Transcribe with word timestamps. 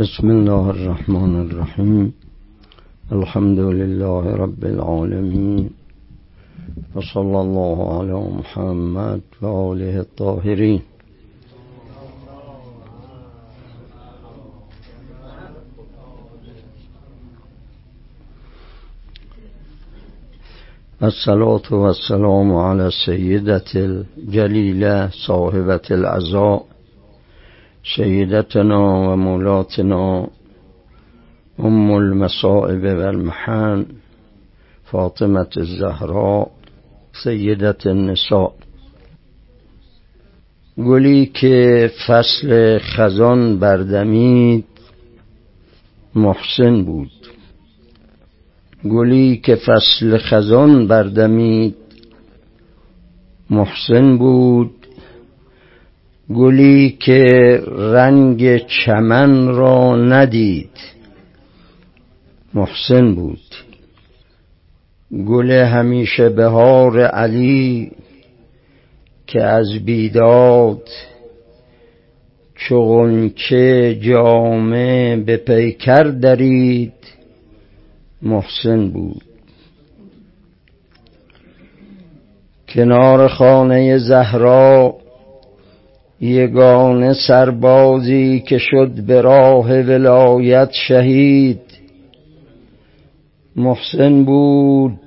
بسم 0.00 0.30
الله 0.30 0.70
الرحمن 0.70 1.40
الرحیم 1.40 2.12
الحمد 3.12 3.58
لله 3.58 4.24
رب 4.36 4.64
العالمين. 4.64 5.70
وصلى 6.94 7.40
الله 7.40 7.78
على 7.98 8.18
محمد 8.38 9.20
و 9.42 9.72
آله 9.72 10.00
الطاهرین 10.00 10.80
الصلاة 21.02 21.68
والسلام 21.72 22.56
على 22.56 22.90
سيدة 23.06 23.70
الجليلة 23.74 25.10
صاحبة 25.26 25.86
العزاء 25.90 26.66
سيدتنا 27.84 28.78
ومولاتنا 28.78 30.28
أم 31.60 31.96
المصائب 31.96 32.84
والمحن 32.84 33.86
فاطمة 34.84 35.50
الزهراء 35.56 36.50
سيدة 37.24 37.76
النساء. 37.86 38.52
گلی 40.78 41.26
که 41.26 41.90
فصل 42.06 42.78
خزان 42.78 43.58
بردمید 43.58 44.64
محسن 46.14 46.82
بود. 46.84 47.10
گلی 48.84 49.36
که 49.36 49.56
فصل 49.56 50.18
خزان 50.18 50.86
بردمید 50.86 51.76
محسن 53.50 54.18
بود. 54.18 54.79
گلی 56.34 56.96
که 57.00 57.24
رنگ 57.68 58.56
چمن 58.66 59.48
را 59.48 59.96
ندید. 59.96 60.70
محسن 62.54 63.14
بود. 63.14 63.54
گل 65.28 65.50
همیشه 65.50 66.28
بهار 66.28 67.00
علی 67.00 67.92
که 69.26 69.42
از 69.42 69.72
بیداد 69.84 70.88
چغنچه 72.56 73.94
جامه 73.94 75.16
به 75.16 75.36
پیکر 75.36 76.02
درید. 76.02 76.92
محسن 78.22 78.90
بود. 78.90 79.24
کنار 82.68 83.28
خانه 83.28 83.98
زهرا 83.98 84.94
یگانه 86.20 87.14
سربازی 87.14 88.40
که 88.40 88.58
شد 88.58 88.90
به 89.06 89.20
راه 89.20 89.80
ولایت 89.80 90.70
شهید. 90.72 91.60
محسن 93.56 94.24
بود. 94.24 94.98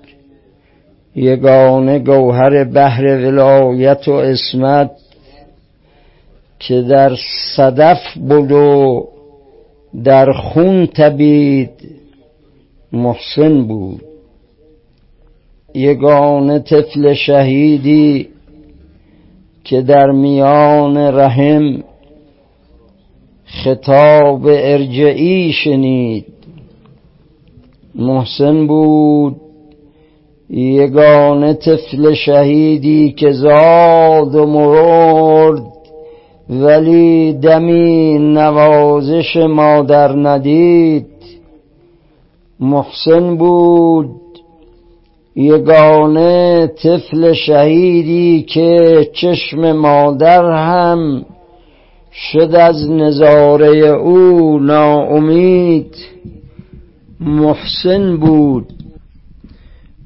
یگانه 1.16 2.00
گوهر 2.00 2.64
بحر 2.64 3.06
ولایت 3.06 4.08
و 4.08 4.12
اسمت 4.12 4.92
که 6.60 6.82
در 6.82 7.12
صدف 7.56 8.18
بود 8.18 8.52
و 8.52 9.08
در 10.04 10.32
خون 10.32 10.86
تبید. 10.86 11.70
محسن 12.94 13.64
بود. 13.64 14.02
یگانه 15.76 16.60
طفل 16.60 17.14
شهیدی 17.14 18.33
که 19.64 19.82
در 19.82 20.12
میان 20.12 20.98
رحم 20.98 21.84
خطاب 23.46 24.46
ارجعی 24.46 25.52
شنید. 25.52 26.26
محسن 27.96 28.68
بود 28.68 29.36
یگانه 30.50 31.54
طفل 31.54 32.14
شهیدی 32.14 33.12
که 33.12 33.32
زاد 33.32 34.36
و 34.36 34.46
مرد 34.46 35.64
ولی 36.50 37.34
دمی 37.34 38.20
نوازش 38.20 39.36
مادر 39.36 40.16
ندید. 40.16 41.06
محسن 42.60 43.38
بود 43.38 44.10
یگانه 45.36 46.68
طفل 46.68 47.34
شهیدی 47.34 48.42
که 48.42 49.10
چشم 49.14 49.72
مادر 49.72 50.52
هم 50.52 51.26
شد 52.12 52.56
از 52.56 52.90
نظاره 52.90 53.78
او 53.78 54.60
ناامید 54.60 55.96
محسن 57.20 58.18
بود. 58.18 58.74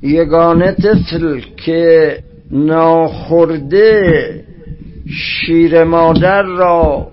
یگانه 0.02 0.72
طفل 0.72 1.42
که 1.66 2.18
ناخورده 2.52 4.04
شیر 5.10 5.84
مادر 5.84 6.42
را 6.42 7.08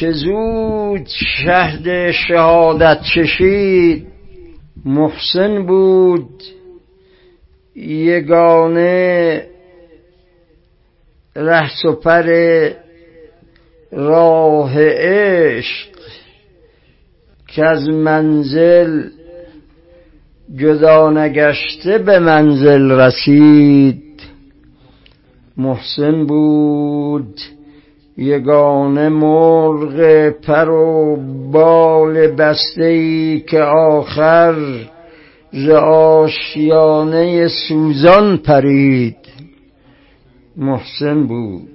چه 0.00 0.10
زود 0.10 1.06
شهد 1.06 2.10
شهادت 2.10 2.98
چشید 3.14 4.06
محسن 4.84 5.66
بود. 5.66 6.28
یگانه 7.86 9.42
رهس 11.36 11.84
و 11.84 11.92
پر 11.92 12.24
راه 13.92 14.72
عشق 14.78 15.88
که 17.46 17.64
از 17.64 17.88
منزل 17.88 19.02
جدا 20.56 21.10
نگشته 21.10 21.98
به 21.98 22.18
منزل 22.18 22.90
رسید. 22.90 24.02
محسن 25.56 26.26
بود 26.26 27.40
یگانه 28.16 29.08
مرغ 29.08 30.28
پر 30.30 30.68
و 30.68 31.16
بال 31.52 32.26
بسته 32.26 32.84
ای 32.84 33.40
که 33.40 33.60
آخر 33.62 34.54
ز 35.52 35.68
آشیانه 35.70 37.48
سوزان 37.68 38.36
پرید. 38.36 39.16
محسن 40.56 41.26
بود. 41.26 41.68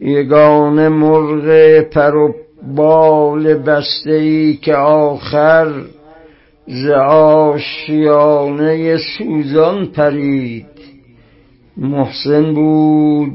یگانه 0.00 0.88
مرغ 0.88 1.80
پر 1.80 2.16
و 2.16 2.34
بال 2.76 3.54
بسته 3.54 4.12
ای 4.12 4.54
که 4.54 4.74
آخر 4.74 5.72
ز 6.66 6.88
آشیانه 7.08 8.98
سوزان 9.18 9.86
پرید. 9.86 10.66
محسن 11.76 12.54
بود. 12.54 13.32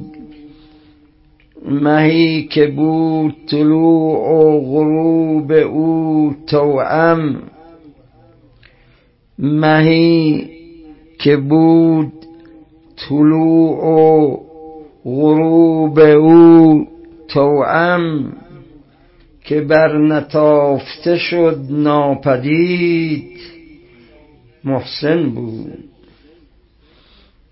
مهی 1.66 2.44
که 2.44 2.68
بود 2.68 3.36
طلوع 3.50 4.30
و 4.30 4.60
غروب 4.60 5.52
او 5.52 6.36
توأم. 6.48 7.42
مهی 9.40 10.50
که 11.20 11.38
بود 11.38 12.14
طلوع 12.98 13.86
و 13.86 14.38
غروب 15.06 16.00
او 16.00 16.88
توأم 17.28 18.38
که 19.44 19.62
بر 19.62 19.98
نتافته 19.98 21.18
شد 21.18 21.60
ناپدید 21.70 23.40
محسن 24.64 25.30
بود. 25.30 25.84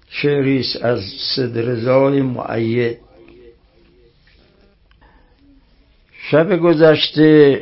شعریست 0.09 0.83
از 0.83 0.99
صدرزای 1.35 2.21
معید. 2.21 2.97
شب 6.29 6.57
گذشته 6.57 7.61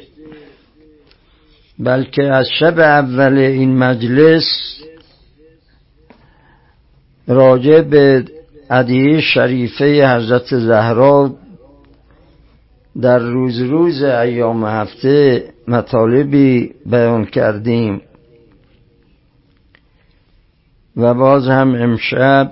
بلکه 1.80 2.24
از 2.24 2.48
شب 2.60 2.80
اول 2.80 3.38
این 3.38 3.78
مجلس 3.78 4.46
راجع 7.28 7.82
به 7.82 8.26
عدیه 8.70 9.22
شریفه 9.22 10.16
حضرت 10.16 10.58
زهرا 10.58 11.36
در 13.02 13.20
روز 13.20 13.62
روز 13.62 14.04
ایام 14.04 14.66
هفته 14.66 15.44
مطالبی 15.68 16.74
بیان 16.86 17.26
کردیم. 17.26 18.02
و 20.98 21.14
باز 21.14 21.48
هم 21.48 21.76
امشب 21.76 22.52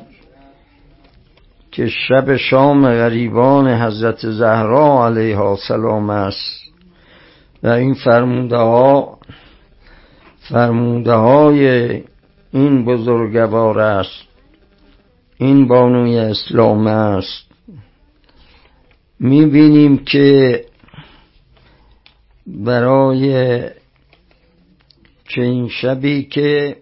که 1.71 1.87
شب 1.87 2.35
شام 2.35 2.89
غریبان 2.89 3.67
حضرت 3.67 4.29
زهرا 4.29 5.05
علیها 5.05 5.49
السلام 5.49 6.09
است. 6.09 6.70
و 7.63 7.67
این 7.67 7.93
فرموده 7.93 8.57
ها 8.57 9.19
فرموده 10.49 11.13
های 11.13 11.67
این 12.51 12.85
بزرگوار 12.85 13.79
است 13.79 14.23
این 15.37 15.67
بانوی 15.67 16.17
اسلام 16.19 16.87
است. 16.87 17.51
می‌بینیم 19.19 19.97
که 19.97 20.65
برای 22.47 23.61
چنین 25.27 25.69
شبی 25.69 26.23
که 26.23 26.77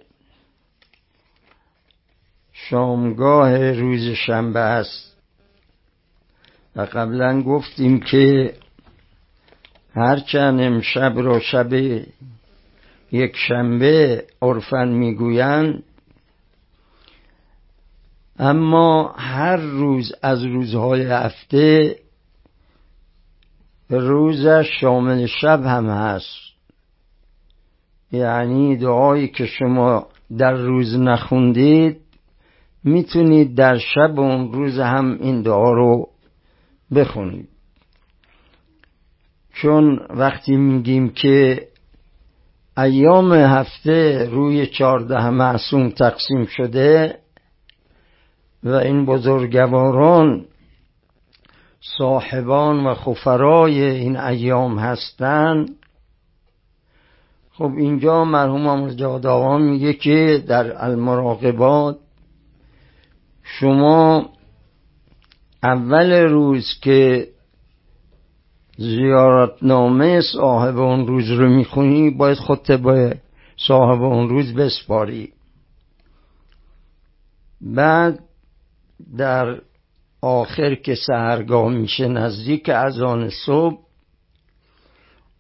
شامگاه 2.54 3.72
روز 3.72 4.10
شنبه 4.10 4.60
است 4.60 5.18
و 6.76 6.82
قبلا 6.82 7.42
گفتیم 7.42 8.00
که 8.00 8.54
هرچند 10.00 10.62
امشب 10.62 11.14
را 11.16 11.40
شب 11.40 11.74
یک 13.12 13.36
شنبه 13.36 14.24
عرفن 14.42 14.88
می‌گویند 14.88 15.84
اما 18.40 19.14
هر 19.18 19.58
روز 19.58 20.14
از 20.22 20.44
روزهای 20.44 21.02
هفته 21.02 22.00
روزش 23.90 24.70
شامل 24.82 25.26
شب 25.26 25.64
هم 25.66 25.90
هست. 25.90 26.50
یعنی 28.12 28.78
دعایی 28.78 29.28
که 29.28 29.46
شما 29.46 30.08
در 30.38 30.54
روز 30.54 30.96
نخوندید 30.96 32.02
می‌تونید 32.84 33.56
در 33.56 33.78
شب 33.78 34.20
اون 34.20 34.54
روز 34.54 34.80
هم 34.80 35.18
این 35.22 35.42
دعا 35.42 35.74
رو 35.74 36.10
بخونید. 36.96 37.50
چون 39.62 40.00
وقتی 40.10 40.56
میگیم 40.56 41.10
که 41.10 41.68
ایام 42.78 43.34
هفته 43.34 44.30
روی 44.32 44.68
چهارده 44.68 45.30
معصوم 45.30 45.90
تقسیم 45.90 46.46
شده 46.46 47.20
و 48.64 48.70
این 48.70 49.06
بزرگواران 49.06 50.46
صاحبان 51.98 52.86
و 52.86 52.94
خفرای 52.94 53.84
این 53.84 54.18
ایام 54.18 54.80
هستند 54.80 55.76
خب 57.52 57.72
اینجا 57.78 58.24
مرحوم 58.24 58.68
آمرزاده 58.68 59.58
میگه 59.58 59.94
که 59.94 60.44
در 60.48 60.86
المراقبات 60.86 61.98
شما 63.44 64.30
اول 65.64 66.12
روز 66.14 66.80
که 66.82 67.28
زیارتنامه 68.80 70.22
صاحب 70.22 70.78
اون 70.78 71.08
روز 71.08 71.32
رو 71.32 71.50
می‌خونی 71.50 72.10
باید 72.10 72.38
خودت 72.38 72.72
به 72.72 73.18
صاحب 73.68 74.02
اون 74.02 74.30
روز 74.30 74.54
بسپاری. 74.54 75.34
بعد 77.62 78.20
در 79.18 79.62
آخر 80.22 80.76
که 80.76 80.96
سهرگاه 80.96 81.70
میشه 81.70 82.08
نزدیک 82.08 82.70
از 82.70 83.02
آن 83.02 83.30
صبح 83.46 83.78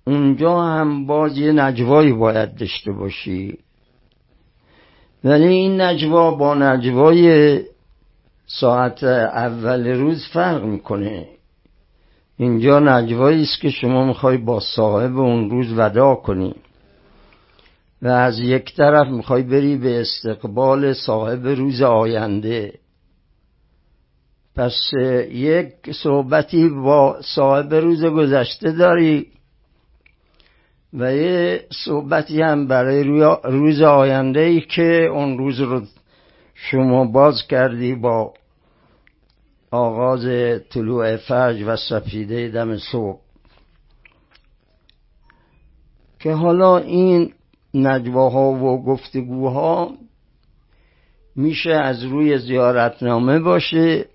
اونجا 0.07 0.61
هم 0.61 1.05
باز 1.05 1.37
یه 1.37 1.51
نجوایی 1.51 2.13
باید 2.13 2.55
داشته 2.55 2.91
باشی. 2.91 3.57
ولی 5.23 5.47
این 5.47 5.81
نجوا 5.81 6.31
با 6.31 6.55
نجوای 6.55 7.61
ساعت 8.47 9.03
اول 9.03 9.87
روز 9.87 10.27
فرق 10.33 10.63
می‌کنه. 10.63 11.38
اینجا 12.39 12.79
نجوایی 12.79 13.41
است 13.41 13.61
که 13.61 13.69
شما 13.69 14.05
می‌خوای 14.05 14.37
با 14.37 14.59
صاحب 14.59 15.17
اون 15.17 15.49
روز 15.49 15.73
ودا 15.77 16.15
کنی. 16.15 16.55
و 18.01 18.07
از 18.07 18.39
یک 18.39 18.75
طرف 18.75 19.07
می‌خوای 19.07 19.43
بری 19.43 19.77
به 19.77 20.01
استقبال 20.01 20.93
صاحب 20.93 21.47
روز 21.47 21.81
آینده. 21.81 22.73
پس 24.55 24.91
یک 25.31 25.73
صحبتی 26.03 26.69
با 26.69 27.21
صاحب 27.21 27.73
روز 27.73 28.05
گذشته 28.05 28.71
داری 28.71 29.27
و 30.93 31.15
یه 31.15 31.65
صحبتی 31.85 32.41
هم 32.41 32.67
برای 32.67 33.03
روز 33.43 33.81
آینده 33.81 34.39
ای 34.39 34.61
که 34.61 35.05
اون 35.05 35.37
روز 35.37 35.59
رو 35.59 35.81
شما 36.53 37.05
باز 37.05 37.47
کردی 37.47 37.95
با 37.95 38.33
آغاز 39.71 40.25
طلوع 40.69 41.17
فجر 41.17 41.73
و 41.73 41.75
سفیده 41.75 42.47
دم 42.47 42.77
صبح 42.77 43.19
که 46.19 46.31
حالا 46.31 46.77
این 46.77 47.33
نجواها 47.73 48.51
و 48.51 48.83
گفتگوها 48.83 49.91
میشه 51.35 51.71
از 51.71 52.03
روی 52.03 52.37
زیارتنامه 52.37 53.39
باشه 53.39 54.05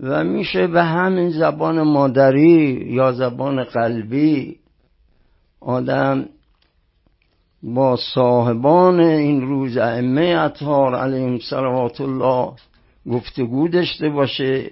و 0.00 0.24
میشه 0.24 0.66
به 0.66 0.82
همین 0.82 1.30
زبان 1.30 1.82
مادری 1.82 2.86
یا 2.90 3.12
زبان 3.12 3.64
قلبی 3.64 4.56
آدم 5.60 6.28
با 7.62 7.96
صاحبان 8.14 9.00
این 9.00 9.40
روز 9.40 9.76
ائمه 9.76 10.36
اطهار 10.38 10.94
علیهم 10.94 11.38
صلوات 11.38 12.00
الله 12.00 12.52
گفتگو 13.10 13.68
داشته 13.68 14.08
باشه. 14.08 14.70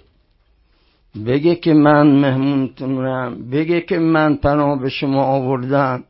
بگه 1.27 1.55
که 1.55 1.75
من 1.75 2.07
مهمونتونم 2.07 3.51
بگه 3.51 3.81
که 3.81 3.99
من 3.99 4.37
پناه 4.37 4.81
به 4.81 4.89
شما 4.89 5.23
آوردم. 5.25 6.05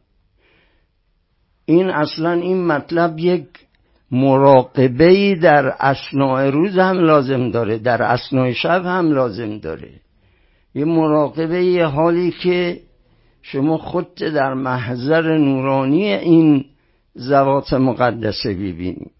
این 1.64 1.90
اصلا 1.90 2.32
این 2.32 2.67
مطلب 2.67 3.19
یک 3.19 3.46
مراقبه 4.11 5.34
در 5.34 5.75
اسناع 5.81 6.50
روز 6.50 6.78
هم 6.78 6.99
لازم 6.99 7.50
داره. 7.50 7.78
در 7.78 8.02
اسناع 8.02 8.52
شب 8.52 8.84
هم 8.84 9.12
لازم 9.12 9.58
داره. 9.58 9.90
یه 10.75 10.84
مراقبه 10.84 11.64
یه 11.64 11.87
حالی 11.87 12.31
که 12.31 12.81
شما 13.43 13.78
خودت 13.78 14.25
در 14.25 14.55
محضر 14.55 15.38
نورانی 15.38 16.12
این 16.12 16.64
زوات 17.14 17.73
مقدسه 17.73 18.55
ببینید 18.55 19.11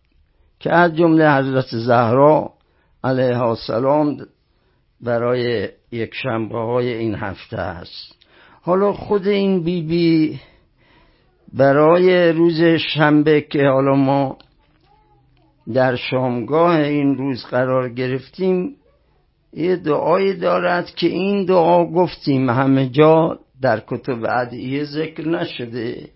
که 0.61 0.73
از 0.73 0.96
جمله 0.96 1.31
حضرت 1.37 1.67
زهرا 1.67 2.53
علیه 3.05 3.43
السلام 3.43 4.17
برای 5.00 5.69
یک 5.93 6.11
شنبه 6.23 6.58
های 6.58 6.94
این 6.94 7.14
هفته 7.14 7.58
است. 7.58 8.14
حالا 8.62 8.93
خود 8.93 9.29
این 9.29 9.62
بیبی 9.62 10.29
بی 10.29 10.41
برای 11.52 12.32
روز 12.32 12.61
شنبه 12.94 13.41
که 13.41 13.62
حالا 13.62 13.94
ما 13.94 14.38
در 15.75 15.97
شامگاه 15.97 16.76
این 16.76 17.17
روز 17.17 17.44
قرار 17.44 17.88
گرفتیم 17.88 18.76
یه 19.53 19.76
دعایی 19.76 20.37
دارد 20.37 20.91
که 20.91 21.06
این 21.06 21.44
دعا 21.44 21.85
گفتیم 21.85 22.50
همه 22.50 22.88
جا 22.88 23.38
در 23.62 23.82
کتب 23.87 24.26
عدیه 24.26 24.85
ذکر 24.85 25.29
نشده. 25.29 26.10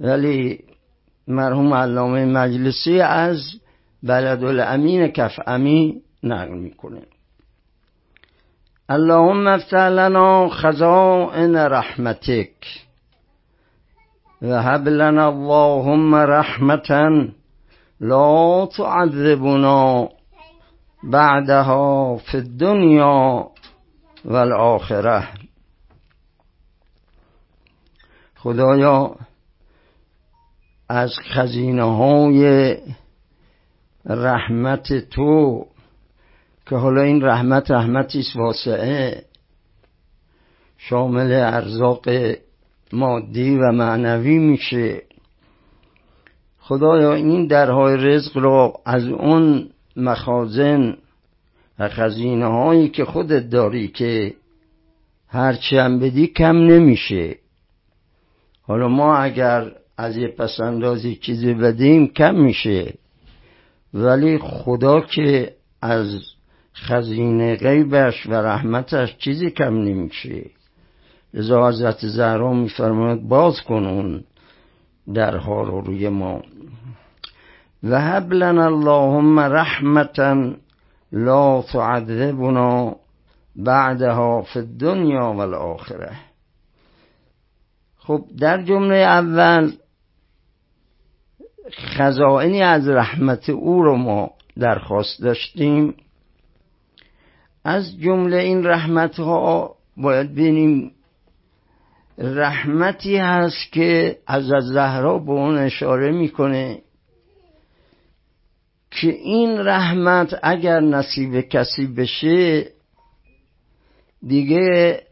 ولی 0.00 0.58
مرحوم 1.28 1.74
علامه 1.74 2.24
مجلسی 2.24 3.00
از 3.00 3.40
بلد 4.02 4.44
الامین 4.44 5.08
کف 5.08 5.32
امی 5.46 6.02
نقل 6.22 6.58
می‌کنه. 6.58 7.02
اللهم 8.90 9.46
افتح 9.46 9.88
لنا 9.88 10.48
خزائن 10.48 11.56
رحمتک 11.56 12.66
و 14.42 14.62
هب 14.62 14.88
لنا 14.88 15.28
اللهم 15.28 16.14
رحمتا 16.14 17.28
لا 18.00 18.66
تعذبنا 18.76 20.08
بعدها 21.02 22.16
في 22.16 22.36
الدنیا 22.36 23.50
والآخره 24.24 25.28
خدایا 28.36 29.16
از 30.88 31.12
خزینه 31.34 31.96
های 31.96 32.76
رحمت 34.14 35.08
تو 35.10 35.66
که 36.66 36.76
حالا 36.76 37.02
این 37.02 37.22
رحمت 37.22 37.70
رحمتی 37.70 38.24
واسعه. 38.34 39.24
شامل 40.78 41.32
ارزاق 41.32 42.08
مادی 42.92 43.56
و 43.56 43.72
معنوی 43.72 44.38
میشه. 44.38 45.02
خدایا 46.58 47.14
این 47.14 47.46
درهای 47.46 47.96
رزق 47.96 48.36
را 48.36 48.74
از 48.86 49.08
اون 49.08 49.70
مخازن 49.96 50.96
و 51.78 51.88
خزینه 51.88 52.46
هایی 52.46 52.88
که 52.88 53.04
خودت 53.04 53.50
داری 53.50 53.88
که 53.88 54.34
هرچی 55.28 55.76
هم 55.76 55.98
بدی 55.98 56.26
کم 56.26 56.56
نمیشه. 56.56 57.36
حالا 58.62 58.88
ما 58.88 59.16
اگر 59.16 59.72
از 59.96 60.16
یه 60.16 60.28
پسندازی 60.28 61.16
چیزی 61.16 61.54
بدیم 61.54 62.06
کم 62.06 62.34
میشه. 62.34 62.94
ولی 63.94 64.38
خدا 64.38 65.00
که 65.00 65.54
از 65.82 66.20
خزینه 66.74 67.56
غیبش 67.56 68.26
و 68.26 68.32
رحمتش 68.32 69.16
چیزی 69.16 69.50
کم 69.50 69.74
نمیشه. 69.74 70.50
لذا 71.34 71.68
حضرت 71.68 72.06
زهرا 72.06 72.52
میفرماید 72.52 73.28
باز 73.28 73.60
کن 73.60 73.84
اون 73.84 74.24
درها 75.14 75.62
رو 75.62 75.80
روی 75.80 76.08
ما. 76.08 76.42
و 77.82 78.00
هب 78.00 78.32
لنا 78.32 78.66
اللهم 78.66 79.38
رحمتا 79.38 80.54
لا 81.12 81.62
تعذبنا 81.62 82.96
بعدها 83.56 84.42
في 84.42 84.58
الدنیا 84.58 85.32
والآخره 85.32 86.16
خب 87.98 88.24
در 88.38 88.62
جمله 88.62 88.96
اول 88.96 89.72
خزائنی 91.70 92.62
از 92.62 92.88
رحمت 92.88 93.50
او 93.50 93.82
رو 93.82 93.96
ما 93.96 94.30
درخواست 94.58 95.22
داشتیم. 95.22 95.94
از 97.64 98.00
جمله 98.00 98.36
این 98.36 98.66
رحمت 98.66 99.20
ها 99.20 99.76
باید 99.96 100.34
بینیم 100.34 100.92
رحمتی 102.18 103.16
هست 103.16 103.72
که 103.72 104.18
از 104.26 104.44
زهرا 104.72 105.18
به 105.18 105.30
اون 105.30 105.58
اشاره 105.58 106.10
می‌کنه 106.12 106.82
که 108.90 109.08
این 109.08 109.58
رحمت 109.58 110.38
اگر 110.42 110.80
نصیب 110.80 111.40
کسی 111.40 111.86
بشه 111.86 112.66
دیگه 114.26 115.02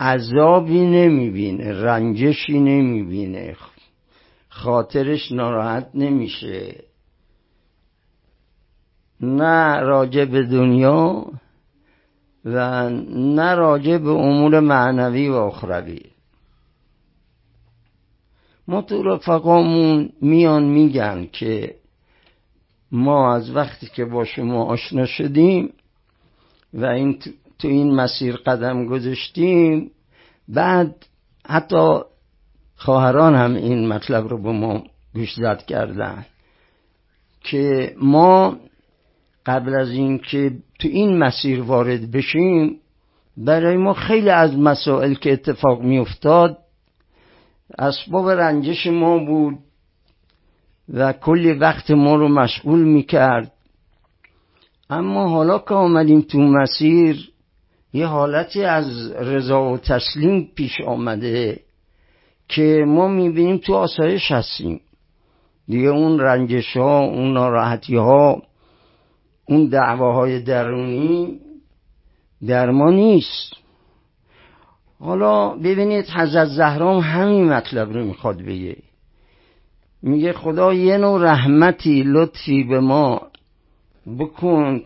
عذابی 0.00 0.80
نمی‌بینه 0.80 1.82
رنجشی 1.82 2.60
نمی‌بینه. 2.60 3.56
خاطرش 4.58 5.32
ناراحت 5.32 5.90
نمیشه. 5.94 6.84
نه 9.20 9.80
راجع 9.80 10.24
به 10.24 10.42
دنیا 10.42 11.26
و 12.44 12.90
نه 13.14 13.54
راجع 13.54 13.98
به 13.98 14.10
امور 14.10 14.60
معنوی 14.60 15.28
و 15.28 15.34
اخروی. 15.34 16.00
ما 18.68 18.82
تو 18.82 19.02
رفقامون 19.02 20.12
میان 20.20 20.64
میگن 20.64 21.26
که 21.32 21.74
ما 22.92 23.34
از 23.34 23.50
وقتی 23.50 23.86
که 23.86 24.04
با 24.04 24.24
شما 24.24 24.64
آشنا 24.64 25.06
شدیم 25.06 25.72
و 26.74 26.84
این 26.84 27.18
تو 27.58 27.68
این 27.68 27.94
مسیر 27.94 28.36
قدم 28.36 28.86
گذاشتیم 28.86 29.90
بعد 30.48 31.06
حتی 31.46 32.00
خواهران 32.78 33.34
هم 33.34 33.54
این 33.54 33.88
مطلب 33.88 34.28
رو 34.28 34.42
به 34.42 34.52
ما 34.52 34.82
گوشزد 35.14 35.62
کردن 35.66 36.26
که 37.40 37.94
ما 38.00 38.56
قبل 39.46 39.74
از 39.74 39.90
اینکه 39.90 40.52
تو 40.78 40.88
این 40.88 41.18
مسیر 41.18 41.62
وارد 41.62 42.10
بشیم 42.10 42.80
برای 43.36 43.76
ما 43.76 43.94
خیلی 43.94 44.30
از 44.30 44.58
مسائل 44.58 45.14
که 45.14 45.32
اتفاق 45.32 45.82
میافتاد 45.82 46.58
اسباب 47.78 48.30
رنجش 48.30 48.86
ما 48.86 49.18
بود 49.18 49.58
و 50.88 51.12
کلی 51.12 51.52
وقت 51.52 51.90
ما 51.90 52.16
رو 52.16 52.28
مشغول 52.28 52.84
می‌کرد. 52.84 53.52
اما 54.90 55.28
حالا 55.28 55.58
که 55.58 55.74
آمدیم 55.74 56.20
تو 56.20 56.38
مسیر 56.38 57.30
یه 57.92 58.06
حالتی 58.06 58.64
از 58.64 59.12
رضا 59.12 59.72
و 59.72 59.78
تسلیم 59.78 60.50
پیش 60.54 60.80
آمده. 60.86 61.60
که 62.48 62.84
ما 62.86 63.08
می‌بینیم 63.08 63.56
تو 63.58 63.74
آسایش 63.74 64.30
هستیم. 64.30 64.80
دیگه 65.68 65.88
اون 65.88 66.18
رنجش 66.18 66.76
ها 66.76 66.98
اون 66.98 67.32
ناراحتی 67.32 67.96
ها 67.96 68.42
اون 69.48 69.66
دعواهای 69.66 70.40
درونی 70.40 71.40
در 72.46 72.70
ما 72.70 72.90
نیست. 72.90 73.52
حالا 75.00 75.48
ببینید 75.48 76.06
حضرت 76.08 76.48
زهرام 76.48 76.98
همین 76.98 77.48
مطلب 77.48 77.92
رو 77.92 78.04
می‌خواد 78.04 78.42
بگه. 78.42 78.76
میگه 80.02 80.32
خدا 80.32 80.74
یه 80.74 80.98
نوع 80.98 81.22
رحمتی 81.22 82.02
لطفی 82.06 82.64
به 82.64 82.80
ما 82.80 83.22
بکن 84.18 84.82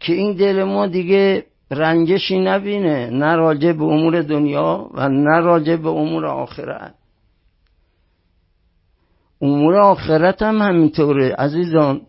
که 0.00 0.12
این 0.12 0.32
دل 0.32 0.64
ما 0.64 0.86
دیگه 0.86 1.44
رنجشی 1.74 2.38
نبینه 2.38 3.10
نه 3.10 3.36
راجع 3.36 3.72
به 3.72 3.84
امور 3.84 4.22
دنیا 4.22 4.90
و 4.94 5.08
نه 5.08 5.40
راجع 5.40 5.76
به 5.76 5.88
امور 5.88 6.26
آخرت. 6.26 6.94
امور 9.42 9.76
آخرت 9.76 10.42
هم 10.42 10.62
همینطوره 10.62 11.34
عزیزان. 11.34 12.00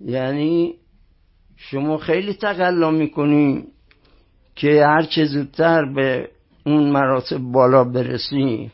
یعنی 0.00 0.74
شما 1.56 1.98
خیلی 1.98 2.34
تقلا 2.34 2.90
می‌کنین 2.90 3.66
که 4.54 4.86
هر 4.86 5.02
چه 5.02 5.24
زودتر 5.24 5.84
به 5.84 6.28
اون 6.66 6.90
مراتب 6.90 7.38
بالا 7.38 7.84
برسی 7.84 8.70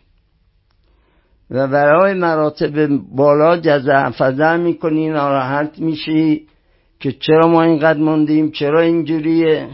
و 1.50 1.68
برای 1.68 2.14
مراتب 2.14 2.86
بالا 2.96 3.56
جزع 3.56 4.10
فضع 4.10 4.56
می‌کنی 4.56 5.08
ناراحت 5.08 5.78
میشی. 5.78 6.46
که 7.00 7.12
چرا 7.12 7.48
ما 7.48 7.62
اینقدر 7.62 7.98
موندیم؟ 7.98 8.50
چرا 8.50 8.80
اینجوریه؟ 8.80 9.68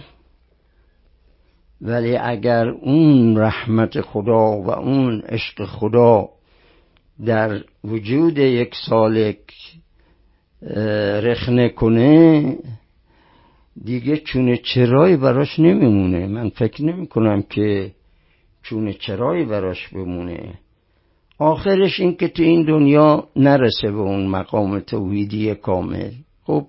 ولی 1.80 2.16
اگر 2.16 2.68
اون 2.68 3.38
رحمت 3.38 4.00
خدا 4.00 4.62
و 4.62 4.70
اون 4.70 5.20
عشق 5.20 5.64
خدا 5.64 6.28
در 7.26 7.60
وجود 7.84 8.38
یک 8.38 8.74
سالک 8.88 9.38
رخنه 11.22 11.68
کنه 11.68 12.56
دیگه 13.84 14.16
چونه 14.16 14.56
چرایی 14.56 15.16
براش 15.16 15.58
نمیمونه. 15.58 16.26
من 16.26 16.48
فکر 16.48 16.84
نمی 16.84 17.06
کنم 17.06 17.42
که 17.42 17.92
چونه 18.62 18.92
چرایی 18.92 19.44
براش 19.44 19.88
بمونه. 19.88 20.54
آخرش 21.38 22.00
این 22.00 22.16
که 22.16 22.28
تو 22.28 22.42
این 22.42 22.64
دنیا 22.64 23.28
نرسه 23.36 23.90
به 23.90 23.98
اون 23.98 24.26
مقام 24.26 24.80
توحیدی 24.80 25.54
کامل. 25.54 26.10
خب 26.44 26.66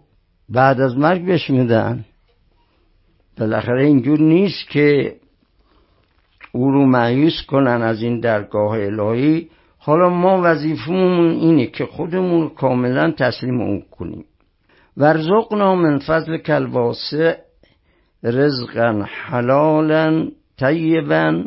بعد 0.49 0.81
از 0.81 0.97
مرگ 0.97 1.25
بهش 1.25 1.49
میدن. 1.49 2.05
بالاخره 3.37 3.85
اینجور 3.85 4.19
نیست 4.19 4.69
که 4.69 5.15
او 6.51 6.71
رو 6.71 6.85
معیوس 6.85 7.45
کنن 7.47 7.81
از 7.81 8.01
این 8.01 8.19
درگاه 8.19 8.71
الهی. 8.71 9.49
حالا 9.77 10.09
ما 10.09 10.41
وظیفمون 10.43 11.29
اینه 11.29 11.65
که 11.65 11.85
خودمون 11.85 12.49
کاملا 12.49 13.11
تسلیم 13.11 13.61
او 13.61 13.83
کنیم. 13.91 14.25
ورزقنا 14.97 15.75
من 15.75 15.99
فضل 15.99 16.37
کلواسه 16.37 17.37
رزقا 18.23 19.05
حلالا 19.07 20.29
طیبا 20.57 21.43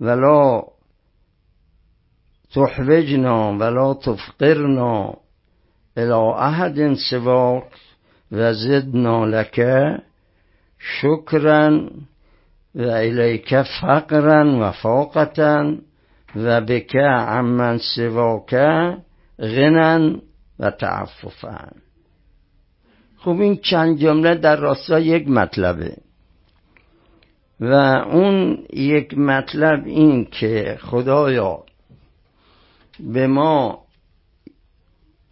ولا 0.00 0.62
تحوجنا 2.54 3.58
ولا 3.58 3.94
تفقرنا 3.94 5.14
الى 5.96 6.12
احد 6.36 6.94
سواک. 7.10 7.64
و 8.32 8.52
زدنا 8.52 9.24
لك 9.24 9.60
شکرا 10.78 11.88
و 12.74 12.82
الیک 12.82 13.62
فقرا 13.62 14.58
و 14.60 14.72
فاقتا 14.72 15.76
و 16.36 16.60
بکه 16.60 16.98
عمن 16.98 17.78
سواکه 17.96 18.96
غنن 19.38 20.20
و 20.58 20.70
تعففن 20.70 21.70
خب 23.16 23.40
این 23.40 23.56
چند 23.56 23.98
جمله 23.98 24.34
در 24.34 24.56
راستا 24.56 24.98
یک 24.98 25.28
مطلبه. 25.28 25.96
و 27.60 27.74
اون 28.12 28.66
یک 28.72 29.18
مطلب 29.18 29.86
این 29.86 30.24
که 30.24 30.78
خدایا 30.80 31.64
به 33.00 33.26
ما 33.26 33.82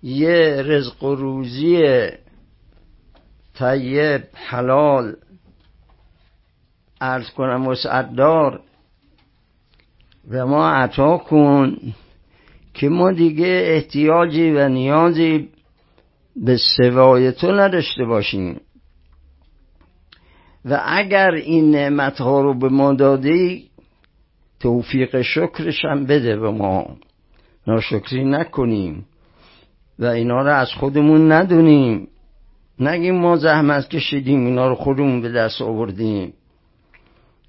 یه 0.03 0.63
رزق 0.63 1.03
و 1.03 1.15
روزی 1.15 1.83
طیب 3.61 4.23
حلال. 4.35 5.17
ارز 7.01 7.31
کنم 7.31 7.67
وسعت 7.67 8.13
دار 8.13 8.61
به 10.31 10.45
ما 10.45 10.71
عطا 10.71 11.19
کن 11.19 11.77
که 12.75 12.89
ما 12.89 13.13
دیگه 13.13 13.63
احتیاجی 13.65 14.51
و 14.51 14.69
نیازی 14.69 15.49
به 16.37 16.57
سوای 16.77 17.33
تو 17.33 17.53
نداشته 17.53 18.05
باشیم. 18.05 18.61
و 20.65 20.81
اگر 20.85 21.31
این 21.31 21.71
نعمت 21.71 22.21
ها 22.21 22.41
رو 22.41 22.59
به 22.59 22.69
ما 22.69 22.93
دادی 22.95 23.71
توفیق 24.61 25.23
شکرش 25.23 25.85
هم 25.85 26.07
بده 26.07 26.37
به 26.37 26.51
ما. 26.51 26.97
ناشکری 27.67 28.25
نکنیم. 28.25 29.07
و 29.99 30.05
اینا 30.05 30.43
رو 30.43 30.55
از 30.55 30.69
خودمون 30.73 31.33
ندونیم. 31.33 32.09
نگیم 32.81 33.15
ما 33.15 33.37
زحمت 33.37 33.89
کشیدیم 33.89 34.47
اینا 34.47 34.69
رو 34.69 34.75
خودمون 34.75 35.21
به 35.21 35.29
دست 35.29 35.63
آوردیم. 35.63 36.33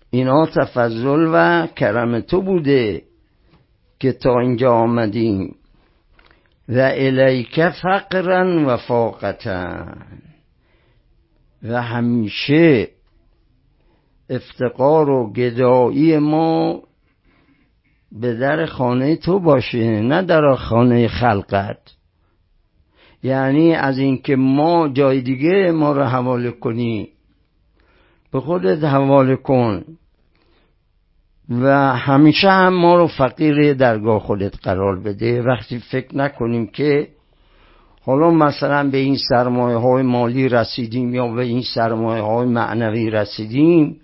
اینا 0.10 0.46
تفضل 0.46 1.30
و 1.34 1.68
کرم 1.68 2.20
تو 2.20 2.42
بوده 2.42 3.02
که 4.00 4.12
تا 4.12 4.40
اینجا 4.40 4.74
آمدیم. 4.74 5.56
و 6.70 6.80
الیک 6.80 7.70
فقرا 7.70 8.66
و 8.68 8.78
فاقتا 8.78 9.86
و 11.64 11.82
همیشه 11.82 12.88
افتقار 14.30 15.10
و 15.10 15.34
گدایی 15.34 16.18
ما 16.18 16.82
به 18.12 18.34
در 18.36 18.66
خانه 18.66 19.16
تو 19.16 19.40
باشه 19.40 20.02
نه 20.02 20.22
در 20.22 20.56
خانه 20.56 21.08
خلقت. 21.08 22.01
یعنی 23.24 23.76
از 23.76 23.98
اینکه 23.98 24.36
ما 24.36 24.88
جای 24.88 25.22
دیگه 25.22 25.72
ما 25.72 25.92
رو 25.92 26.04
حواله 26.04 26.52
کنی. 26.52 27.10
به 28.32 28.40
خودت 28.40 28.84
حواله 28.84 29.36
کن. 29.36 29.84
و 31.50 31.96
همیشه 31.96 32.50
هم 32.50 32.74
ما 32.74 32.96
رو 32.96 33.08
فقیر 33.08 33.74
درگاه 33.74 34.20
خودت 34.20 34.56
قرار 34.64 35.00
بده. 35.00 35.42
وقتی 35.42 35.80
فکر 35.80 36.18
نکنیم 36.18 36.68
که 36.68 37.08
حالا 38.06 38.32
مثلا 38.32 38.90
به 38.90 38.98
این 38.98 39.18
سرمایه 39.30 39.78
های 39.78 40.04
مالی 40.04 40.50
رسیدیم 40.50 41.14
یا 41.14 41.28
به 41.28 41.44
این 41.44 41.62
سرمایه 41.76 42.22
های 42.22 42.48
معنوی 42.48 43.10
رسیدیم 43.10 44.02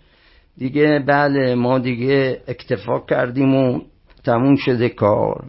دیگه 0.58 1.04
بله 1.08 1.56
ما 1.56 1.80
دیگه 1.80 2.42
اکتفا 2.48 3.00
کردیم 3.00 3.56
و 3.56 3.82
تموم 4.24 4.56
شده 4.56 4.90
کار. 4.90 5.44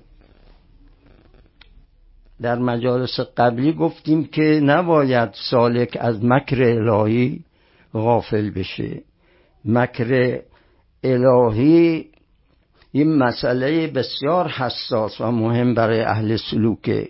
در 2.43 2.59
مجالس 2.59 3.21
قبلی 3.37 3.73
گفتیم 3.73 4.25
که 4.25 4.43
نباید 4.43 5.31
سالک 5.51 5.97
از 6.01 6.25
مکر 6.25 6.63
الهی 6.63 7.45
غافل 7.95 8.51
بشه. 8.51 9.03
مکر 9.65 10.41
الهی 11.05 12.07
این 12.93 13.19
مسئله 13.19 13.87
بسیار 13.87 14.49
حساس 14.49 15.21
و 15.21 15.31
مهم 15.31 15.75
برای 15.75 16.01
اهل 16.01 16.37
سلوکه. 16.37 17.09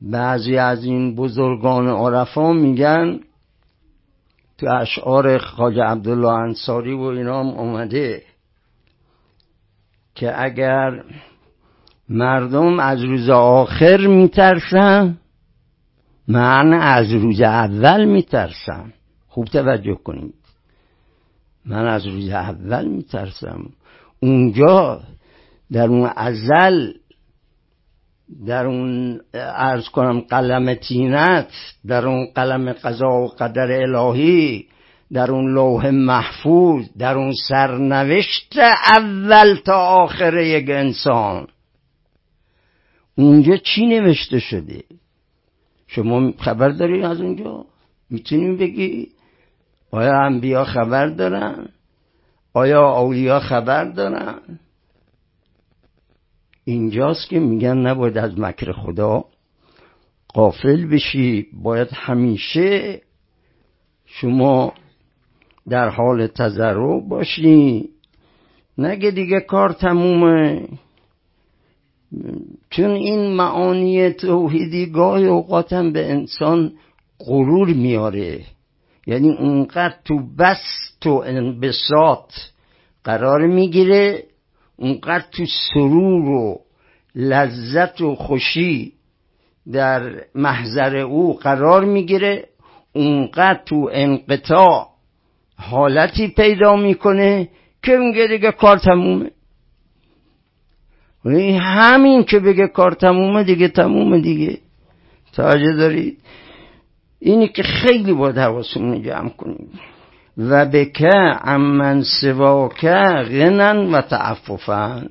بعضی 0.00 0.56
از 0.56 0.84
این 0.84 1.14
بزرگان 1.14 1.88
عرفا 1.88 2.52
میگن 2.52 3.20
تو 4.58 4.66
اشعار 4.80 5.38
خاج 5.38 5.78
عبدالله 5.78 6.32
انصاری 6.32 6.94
و 6.94 7.00
اینا 7.00 7.40
هم 7.40 7.46
اومده 7.46 8.22
که 10.14 10.42
اگر 10.42 11.04
مردم 12.08 12.80
از 12.80 13.02
روز 13.02 13.30
آخر 13.30 14.06
میترسن؟ 14.06 15.18
من 16.28 16.72
از 16.72 17.12
روز 17.12 17.40
اول 17.40 18.04
میترسم. 18.04 18.92
خوب 19.28 19.44
توجه 19.44 19.94
کنید. 20.04 20.34
من 21.66 21.86
از 21.86 22.06
روز 22.06 22.28
اول 22.28 22.88
میترسم. 22.88 23.60
اونجا 24.20 25.00
در 25.72 25.88
اون 25.88 26.10
ازل 26.16 26.92
در 28.46 28.66
اون 28.66 29.20
ارز 29.34 29.88
کنم 29.88 30.20
قلم 30.20 30.74
تینت 30.74 31.48
در 31.86 32.06
اون 32.06 32.26
قلم 32.34 32.72
قضا 32.72 33.10
و 33.10 33.26
قدر 33.26 33.72
الهی 33.72 34.66
در 35.12 35.30
اون 35.30 35.54
لوح 35.54 35.90
محفوظ 35.90 36.84
در 36.98 37.14
اون 37.18 37.32
سرنوشت 37.48 38.58
اول 38.96 39.56
تا 39.64 39.76
آخر 39.76 40.36
یک 40.36 40.70
انسان. 40.70 41.46
اونجا 43.16 43.56
چی 43.56 43.86
نوشته 43.86 44.38
شده؟ 44.38 44.84
شما 45.86 46.32
خبر 46.38 46.68
داری 46.68 47.02
از 47.02 47.20
اونجا؟ 47.20 47.64
می‌تونیم 48.10 48.56
بگی؟ 48.56 49.08
آیا 49.90 50.20
انبیا 50.20 50.64
خبر 50.64 51.06
دارن؟ 51.06 51.68
آیا 52.54 52.90
اولیا 52.90 53.40
خبر 53.40 53.84
دارن؟ 53.84 54.58
اینجاست 56.64 57.28
که 57.28 57.38
میگن 57.38 57.76
نباید 57.76 58.18
از 58.18 58.38
مکر 58.38 58.72
خدا 58.72 59.24
قافل 60.28 60.86
بشی 60.86 61.46
باید 61.62 61.88
همیشه 61.92 63.00
شما 64.06 64.74
در 65.68 65.88
حال 65.88 66.26
تذرع 66.26 67.00
باشی. 67.08 67.88
نگه 68.78 69.10
دیگه 69.10 69.40
کار 69.40 69.72
تمومه. 69.72 70.68
چون 72.70 72.90
این 72.90 73.32
معانی 73.32 74.10
توحیدی 74.10 74.86
گاهی 74.86 75.26
اوقاتم 75.26 75.92
به 75.92 76.10
انسان 76.10 76.72
غرور 77.18 77.68
میاره 77.68 78.40
یعنی 79.06 79.30
اونقدر 79.30 79.94
تو 80.04 80.20
بست 80.38 81.06
و 81.06 81.22
انبساط 81.26 82.32
قرار 83.04 83.46
می‌گیره 83.46 84.22
اونقدر 84.76 85.24
تو 85.32 85.44
سرور 85.74 86.28
و 86.28 86.60
لذت 87.14 88.00
و 88.00 88.14
خوشی 88.14 88.92
در 89.72 90.22
محضر 90.34 90.96
او 90.96 91.36
قرار 91.38 91.84
می‌گیره 91.84 92.44
اونقدر 92.92 93.60
تو 93.66 93.90
انقطاع 93.92 94.88
حالتی 95.56 96.28
پیدا 96.28 96.76
می‌کنه 96.76 97.48
که 97.82 97.92
میگه 97.96 98.26
دیگه 98.26 98.52
کار 98.52 98.78
تمومه. 98.78 99.30
همین 101.60 102.24
که 102.24 102.38
بگه 102.38 102.66
کار 102.66 102.92
تمومه 102.92 103.44
دیگه 103.44 103.68
تمومه 103.68 104.20
دیگه. 104.20 104.58
توجه 105.32 105.72
دارید 105.72 106.18
اینی 107.20 107.48
که 107.48 107.62
خیلی 107.62 108.12
باید 108.12 108.38
حواسمون 108.38 109.02
جمع 109.02 109.28
کنیم 109.28 109.68
و 110.38 110.66
بکه 110.66 111.16
امن 111.44 112.02
سواکه 112.20 113.02
غنن 113.30 113.94
و 113.94 114.00
تعففن. 114.00 115.08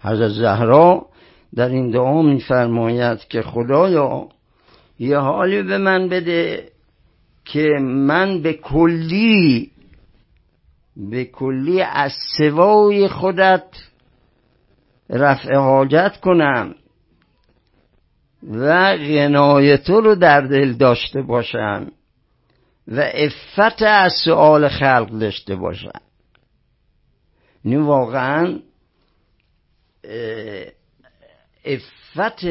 حضرت 0.00 0.30
زهرا 0.30 1.06
در 1.54 1.68
این 1.68 1.90
دعا 1.90 2.22
میفرماید 2.22 3.18
که 3.28 3.42
خدایا 3.42 4.28
یه 4.98 5.18
حالی 5.18 5.62
به 5.62 5.78
من 5.78 6.08
بده 6.08 6.68
که 7.44 7.68
من 7.80 8.42
به 8.42 8.52
کلی 8.52 9.70
به 10.96 11.24
کلی 11.24 11.82
از 11.82 12.12
سوای 12.38 13.08
خودت 13.08 13.64
رفع 15.10 15.54
حاجت 15.54 16.16
کنم 16.22 16.74
و 18.50 18.96
غنای 18.96 19.78
رو 19.88 20.14
در 20.14 20.40
دل 20.40 20.72
داشته 20.72 21.22
باشم 21.22 21.86
و 22.88 23.10
افت 23.14 23.82
از 23.82 24.12
سؤال 24.24 24.68
خلق 24.68 25.10
داشته 25.10 25.56
باشم. 25.56 26.00
این 27.64 27.82
واقعا 27.82 28.58
افت 31.64 32.44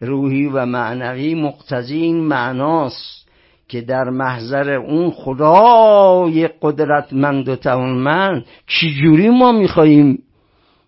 روحی 0.00 0.46
و 0.46 0.66
معنوی 0.66 1.34
مقتضی 1.34 1.96
این 1.96 2.20
معناست 2.20 3.28
که 3.68 3.80
در 3.80 4.04
محضر 4.04 4.70
اون 4.70 5.10
خدای 5.10 6.48
قدرتمند 6.62 7.48
و 7.48 7.56
توانمند 7.56 8.44
چجوری 8.66 9.28
ما 9.28 9.52
میخواییم 9.52 10.22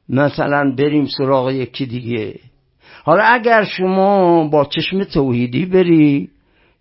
مثلا 0.09 0.75
بریم 0.79 1.07
سراغ 1.07 1.51
یکی 1.51 1.87
دیگه. 1.87 2.35
حالا 3.05 3.23
اگر 3.23 3.65
شما 3.65 4.45
با 4.49 4.65
چشم 4.65 5.05
توحیدی 5.05 5.67
بری 5.67 6.29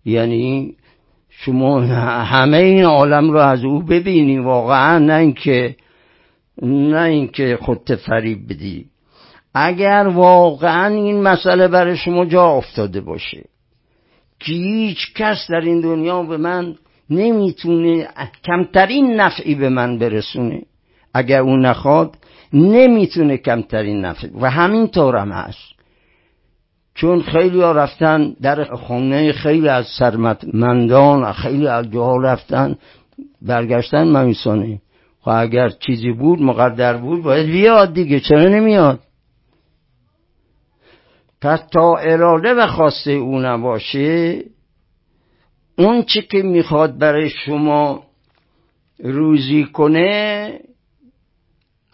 یعنی 0.04 0.74
شما 1.30 1.80
همه 2.24 2.56
این 2.56 2.84
عالم 2.84 3.30
رو 3.30 3.38
از 3.38 3.64
او 3.64 3.82
ببینی 3.82 4.38
واقعا 4.38 4.98
نه 4.98 5.14
اینکه 5.14 5.76
نه 6.62 7.02
اینکه 7.02 7.58
خودت 7.62 7.96
فریب 7.96 8.48
بدی. 8.48 8.86
اگر 9.54 10.10
واقعا 10.14 10.86
این 10.86 11.22
مسئله 11.22 11.68
برای 11.68 11.96
شما 11.96 12.24
جا 12.24 12.46
افتاده 12.46 13.00
باشه 13.00 13.44
که 14.40 14.52
هیچ 14.52 15.14
کس 15.14 15.46
در 15.50 15.60
این 15.60 15.80
دنیا 15.80 16.22
به 16.22 16.36
من 16.36 16.74
نمی‌تونه 17.10 18.08
کمترین 18.44 19.14
نفعی 19.14 19.54
به 19.54 19.68
من 19.68 19.98
برسونه 19.98 20.62
اگر 21.14 21.40
اون 21.40 21.66
نخواد 21.66 22.16
نمی‌تونه 22.54 23.36
کمترین 23.36 24.04
نفع 24.04 24.28
و 24.40 24.50
همین 24.50 24.88
طورم 24.88 25.32
هست. 25.32 25.74
چون 26.94 27.22
خیلی 27.22 27.60
ها 27.60 27.72
رفتن 27.72 28.36
در 28.42 28.64
خونه 28.64 29.32
خیلی 29.32 29.68
از 29.68 29.86
سرمتمندان 29.98 31.32
خیلی 31.32 31.66
از 31.66 31.90
جاها 31.90 32.16
رفتن 32.16 32.76
برگشتن 33.42 34.08
ممیسانه 34.08 34.80
خب 35.20 35.30
اگر 35.30 35.68
چیزی 35.68 36.12
بود 36.12 36.42
مقدر 36.42 36.96
بود 36.96 37.22
باید 37.22 37.46
بیاد 37.46 37.94
دیگه 37.94 38.20
چرا 38.20 38.48
نمیاد؟ 38.48 39.00
پس 41.40 41.60
تا 41.72 41.96
اراده 41.96 42.54
و 42.54 42.66
خواسته 42.66 43.10
او 43.10 43.40
نباشه 43.40 44.38
اون 45.78 46.02
چی 46.02 46.22
که 46.22 46.42
می‌خواد 46.42 46.98
برای 46.98 47.30
شما 47.30 48.02
روزی 48.98 49.64
کنه 49.64 50.60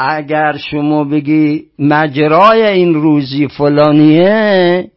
اگر 0.03 0.57
شما 0.57 1.05
بگی 1.05 1.65
مجرای 1.79 2.63
این 2.63 2.95
روزی 2.95 3.49
فلانیه 3.49 4.91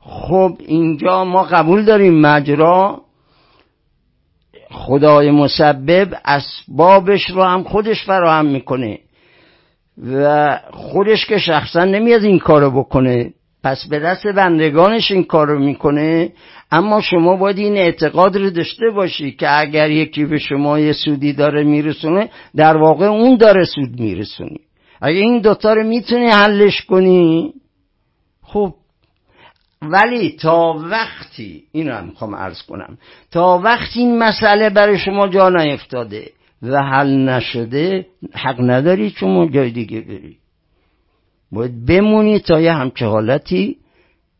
خب 0.00 0.58
اینجا 0.66 1.24
ما 1.24 1.42
قبول 1.42 1.84
داریم 1.84 2.20
مجرا 2.20 3.00
خدای 4.70 5.30
مسبب 5.30 6.08
اسبابش 6.24 7.30
رو 7.30 7.42
هم 7.42 7.62
خودش 7.62 8.04
فراهم 8.04 8.46
می‌کنه 8.46 8.98
و 10.12 10.60
خودش 10.72 11.26
که 11.26 11.38
شخصا 11.38 11.84
نمیاد 11.84 12.24
این 12.24 12.38
کارو 12.38 12.70
بکنه. 12.70 13.32
پس 13.64 13.86
به 13.86 13.98
دست 13.98 14.26
بندگانش 14.26 15.10
این 15.10 15.24
کارو 15.24 15.58
می‌کنه. 15.58 16.32
اما 16.70 17.00
شما 17.00 17.36
باید 17.36 17.58
این 17.58 17.76
اعتقاد 17.76 18.36
رو 18.36 18.50
داشته 18.50 18.90
باشی 18.90 19.32
که 19.32 19.60
اگر 19.60 19.90
یکی 19.90 20.24
به 20.24 20.38
شما 20.38 20.78
یه 20.78 20.92
سودی 20.92 21.32
داره 21.32 21.64
میرسونه 21.64 22.30
در 22.56 22.76
واقع 22.76 23.06
اون 23.06 23.36
داره 23.36 23.64
سود 23.64 24.00
میرسونی. 24.00 24.60
اگه 25.02 25.18
این 25.18 25.40
دوتا 25.40 25.72
رو 25.72 25.84
می‌تونی 25.84 26.26
حلش 26.26 26.82
کنی 26.82 27.52
خب 28.42 28.74
ولی 29.82 30.36
تا 30.40 30.76
وقتی 30.90 31.62
این 31.72 31.88
رو 31.88 32.04
می‌خوام 32.04 32.34
عرض 32.34 32.62
کنم 32.62 32.98
تا 33.30 33.58
وقتی 33.58 34.00
این 34.00 34.18
مسئله 34.18 34.70
برای 34.70 34.98
شما 34.98 35.28
جا 35.28 35.48
نیفتاده 35.48 36.30
و 36.62 36.82
حل 36.82 37.28
نشده 37.28 38.06
حق 38.34 38.60
نداری 38.60 39.10
شما 39.10 39.46
جای 39.46 39.70
دیگه 39.70 40.00
بری. 40.00 40.37
باید 41.52 41.86
بمونی 41.86 42.38
تا 42.38 42.60
یه 42.60 42.72
همچه 42.72 43.06
حالتی 43.06 43.76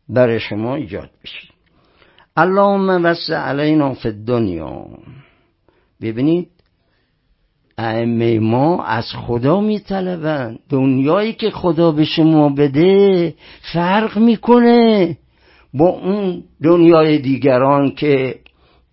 برای 0.09 0.39
شما 0.39 0.75
ایجاد 0.75 1.09
بشه. 1.23 1.47
اللهم 2.37 3.05
وسع 3.05 3.35
علینا 3.35 3.93
فی 3.93 4.07
الدنیا. 4.07 4.85
ببینید 6.01 6.49
ائمه 7.77 8.39
ما 8.39 8.83
از 8.83 9.05
خدا 9.15 9.61
میطلبند. 9.61 10.59
دنیایی 10.69 11.33
که 11.33 11.49
خدا 11.49 11.91
به 11.91 12.05
شما 12.05 12.49
بده 12.49 13.33
فرق 13.73 14.17
می‌کنه 14.17 15.17
با 15.73 15.89
اون 15.89 16.43
دنیای 16.63 17.17
دیگران 17.17 17.91
که 17.91 18.39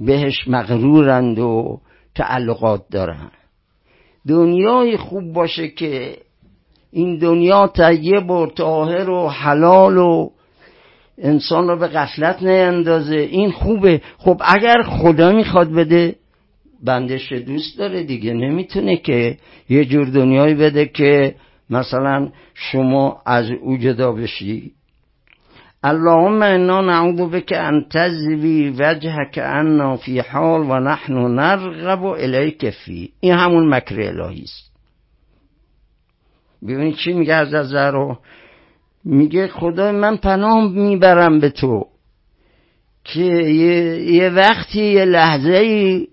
بهش 0.01 0.49
مغرورند 0.49 1.39
و 1.39 1.81
تعلقات 2.15 2.89
دارن. 2.91 3.31
دنیای 4.29 4.97
خوب 4.97 5.33
باشه 5.33 5.69
که 5.69 6.19
این 6.93 7.19
دنیا 7.19 7.67
طیب 7.67 8.31
و 8.31 8.47
طاهر 8.47 9.11
و 9.11 9.29
حلال 9.29 9.97
و 9.97 10.31
انسان 11.19 11.69
رو 11.69 11.79
به 11.79 11.89
غفلت 11.89 12.43
نیندازه. 12.43 13.17
این 13.17 13.51
خوبه. 13.51 14.01
خب 14.19 14.41
اگر 14.45 14.83
خدا 14.83 15.33
می‌خواد 15.33 15.73
بده 15.73 16.17
بندش 16.85 17.33
دوست 17.33 17.79
داره 17.79 18.03
دیگه. 18.03 18.33
نمی‌تونه 18.33 18.97
که 18.97 19.37
یه 19.69 19.85
جور 19.85 20.07
دنیایی 20.07 20.55
بده 20.55 20.87
که 20.87 21.35
مثلا 21.71 22.29
شما 22.55 23.23
از 23.27 23.51
او 23.51 23.77
جدا 23.77 24.13
بشی. 24.13 24.73
اللهم 25.83 26.43
انا 26.43 26.81
نعوذ 26.81 27.31
بك 27.31 27.53
ان 27.53 27.87
تزوی 27.91 28.75
وجهك 28.79 29.39
عنا 29.39 29.97
فی 29.97 30.19
حال 30.19 30.61
و 30.61 30.81
نحن 30.81 31.13
نرغب 31.13 32.05
الیک 32.05 32.71
فی. 32.71 33.11
این 33.21 33.33
همون 33.33 33.75
مکر 33.75 34.01
الهی 34.01 34.43
است. 34.43 34.76
ببینید 36.63 36.97
چی 36.97 37.13
میگه 37.13 37.35
از 37.35 37.75
رو؟ 37.75 38.19
میگه 39.05 39.49
خدای 39.49 39.93
من 39.93 40.17
پناه 40.17 40.69
می‌برم 40.73 41.41
به 41.41 41.51
تو. 41.51 41.87
که 43.05 43.21
یه, 43.21 44.03
یه 44.13 44.29
وقتی 44.29 44.85
یه 44.85 45.05
لحظه 45.05 45.53
ای 45.53 46.09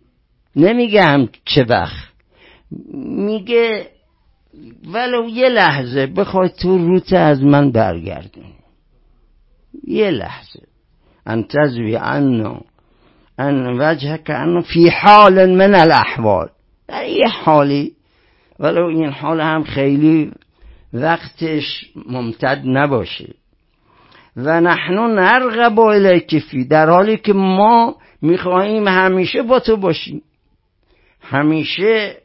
نمیگم 0.56 1.30
چه 1.46 1.66
وقت. 1.70 2.14
میگه 3.04 3.88
ولو 4.94 5.30
یه 5.30 5.50
لحظه 5.50 6.08
بخوای 6.08 6.50
تو 6.62 6.78
روت 6.78 7.14
از 7.14 7.44
من 7.44 7.72
برگردون. 7.72 8.54
یه 9.88 10.12
لحظه. 10.12 10.60
انتظوی 11.26 11.96
انا 11.96 12.62
ان 13.38 13.80
وجه 13.80 14.18
که 14.18 14.62
فی 14.74 14.90
حال 14.90 15.56
من 15.56 15.76
الاحوال. 15.76 16.50
در 16.88 17.06
یه 17.08 17.28
حالی 17.28 17.94
ولو 18.64 18.86
این 18.86 19.10
حال 19.10 19.42
هم 19.42 19.64
خیلی 19.64 20.32
وقتش 20.94 21.86
ممتد 22.10 22.62
نباشه. 22.66 23.34
و 24.38 24.62
نحن 24.62 24.94
نرغب 24.94 25.80
الیک 25.80 26.40
فی 26.40 26.66
در 26.66 26.90
حالی 26.90 27.18
که 27.18 27.34
ما 27.34 27.96
می‌خواهیم 28.22 28.88
همیشه 28.88 29.42
با 29.42 29.60
تو 29.60 29.78
باشیم. 29.78 30.22
همیشه 31.22 32.18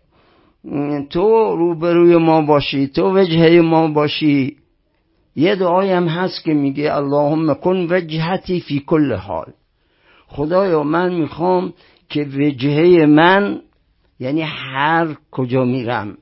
تو 1.10 1.56
روبروی 1.56 2.16
ما 2.16 2.42
باشی 2.42 2.86
تو 2.86 3.18
وجهه 3.18 3.60
ما 3.60 3.88
باشی. 3.88 4.56
یه 5.36 5.56
دعایی 5.56 5.90
هم 5.90 6.08
هست 6.08 6.44
که 6.44 6.54
میگه 6.54 6.94
اللهم 6.94 7.54
کن 7.54 7.86
وجهتی 7.90 8.60
فی 8.60 8.82
کل 8.86 9.12
حال. 9.12 9.52
خدایا 10.26 10.82
من 10.82 11.14
می‌خوام 11.14 11.72
که 12.08 12.22
وجهه 12.22 13.06
من 13.06 13.60
یعنی 14.20 14.42
هر 14.42 15.16
کجا 15.30 15.64
میرم. 15.64 16.18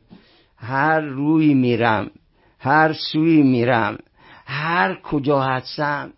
هر 0.68 1.00
روی 1.00 1.54
میرم 1.54 2.10
هر 2.58 2.92
سوی 2.92 3.42
میرم 3.42 3.98
هر 4.46 4.94
کجا 4.94 5.40
هستم 5.40 6.10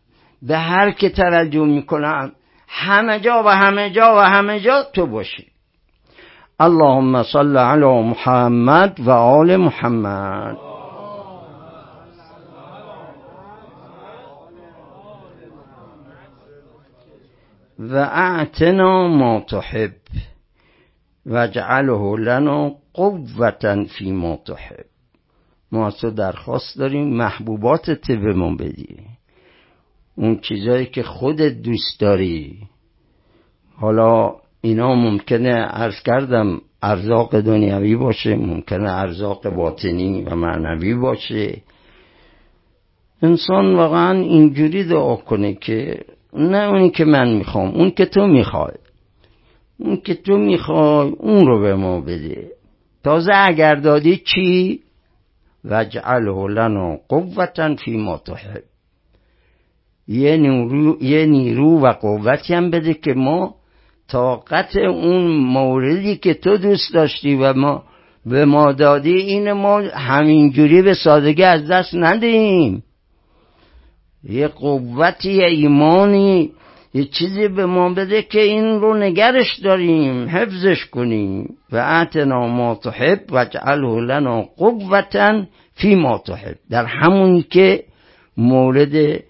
به 0.43 0.59
هر 0.59 0.91
که 0.91 1.09
توجه 1.09 1.65
می‌کنم 1.65 2.33
همه 2.69 3.21
جا 3.21 3.43
و 3.47 3.49
همه 3.49 3.91
جا 3.91 4.15
و 4.17 4.19
همه 4.19 4.61
جا 4.61 4.83
تو 4.95 5.07
باشی. 5.07 5.47
اللهم 6.61 7.23
صل 7.23 7.57
علی 7.57 8.03
محمد 8.03 9.01
و 9.01 9.11
آل 9.11 9.57
محمد. 9.57 10.57
و 17.79 17.97
اعتنا 17.97 19.09
ما 19.09 19.41
تحب 19.41 19.93
و 21.27 21.37
اجعله 21.37 22.17
لنا 22.17 22.73
قوتا 22.99 23.85
فی 23.85 24.13
ما 24.13 24.37
تحب. 24.37 24.85
ما 25.73 25.91
تو 25.91 26.11
درخواست 26.11 26.79
داریم 26.79 27.17
محبوبات 27.17 27.91
به 28.09 28.35
ما 28.35 28.55
بدی. 28.55 28.97
اون 30.17 30.39
چیزایی 30.39 30.87
که 30.87 31.03
خودت 31.03 31.53
دوست 31.63 32.01
داری. 32.01 32.59
حالا 33.77 34.35
اینا 34.61 34.95
ممکنه 34.95 35.55
عرض 35.55 36.03
کردم 36.03 36.61
ارزاق 36.83 37.41
دنیوی 37.41 37.97
باشه 37.97 38.37
ممکنه 38.37 38.91
ارزاق 38.91 39.49
باطنی 39.49 40.23
و 40.23 40.35
معنوی 40.35 40.95
باشه. 40.95 41.63
انسان 43.23 43.75
واقعا 43.75 44.21
اینجوری 44.21 44.85
دعا 44.85 45.17
کنه 45.17 45.55
که 45.55 46.05
نه 46.33 46.69
اونی 46.69 46.91
که 46.91 47.05
من 47.05 47.35
می‌خوام 47.35 47.69
اون 47.69 47.91
که 47.91 48.07
تو 48.07 48.27
می‌خوای. 48.27 48.75
اون 49.79 49.97
که 49.97 50.15
تو 50.15 50.37
می‌خوای 50.37 51.09
اون 51.09 51.47
رو 51.47 51.61
به 51.61 51.75
ما 51.75 52.01
بده. 52.01 52.58
تازه 53.09 53.33
اگر 53.35 53.75
دادی 53.75 54.17
چی؟ 54.17 54.81
وجعله 55.65 56.49
لنا 56.49 56.97
قوتا 57.09 57.75
فی 57.75 57.97
ما 57.97 58.19
تحب. 58.19 58.63
یه 60.09 60.37
نیرو, 60.37 61.03
یه 61.03 61.27
نیرو 61.27 61.81
و 61.81 61.93
قوتی 61.93 62.55
هم 62.55 62.71
بده 62.71 62.95
که 62.95 63.15
ما 63.15 63.55
طاقت 64.09 64.77
اون 64.77 65.27
موردی 65.27 66.17
که 66.17 66.35
تو 66.35 66.57
دوست 66.57 66.95
داشتی 66.95 67.35
و 67.35 67.53
ما 67.53 67.83
به 68.27 68.45
ما 68.45 68.73
دادی 68.73 69.17
این 69.17 69.53
ما 69.53 69.79
همینجوری 69.81 70.83
به 70.83 70.95
سادگی 70.95 71.43
از 71.43 71.71
دست 71.71 71.95
ندهیم. 71.95 72.83
یه 74.25 74.49
قوتی 74.49 75.45
ایمانی 75.45 76.51
یه 76.99 77.05
چیزی 77.05 77.49
به 77.49 77.67
ما 77.67 77.95
بده 77.95 78.23
که 78.23 78.41
این 78.41 78.81
رو 78.81 78.95
نگرش 78.95 79.59
داریم 79.59 80.29
حفظش 80.29 80.85
کنیم. 80.85 81.57
و 81.73 81.77
اعتنا 81.77 82.47
ما 82.47 82.75
تحب 82.75 83.21
و 83.31 83.45
جعله 83.45 84.01
لنا 84.01 84.43
قوتا 84.43 85.43
فی 85.75 85.95
ما 85.95 86.19
تحب. 86.19 86.57
در 86.71 86.85
همون 86.85 87.45
که 87.51 87.85
مورد 88.37 89.23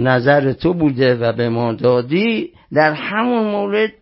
نظر 0.00 0.52
تو 0.52 0.74
بوده 0.74 1.14
و 1.14 1.32
به 1.32 1.48
ما 1.48 1.72
دادی 1.72 2.50
در 2.72 2.92
همون 2.92 3.44
مورد 3.44 3.92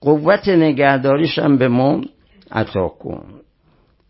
قوت 0.00 0.48
نگهداریش 0.48 1.38
هم 1.38 1.58
به 1.58 1.68
ما 1.68 2.00
عطا 2.50 2.88
کن. 2.88 3.24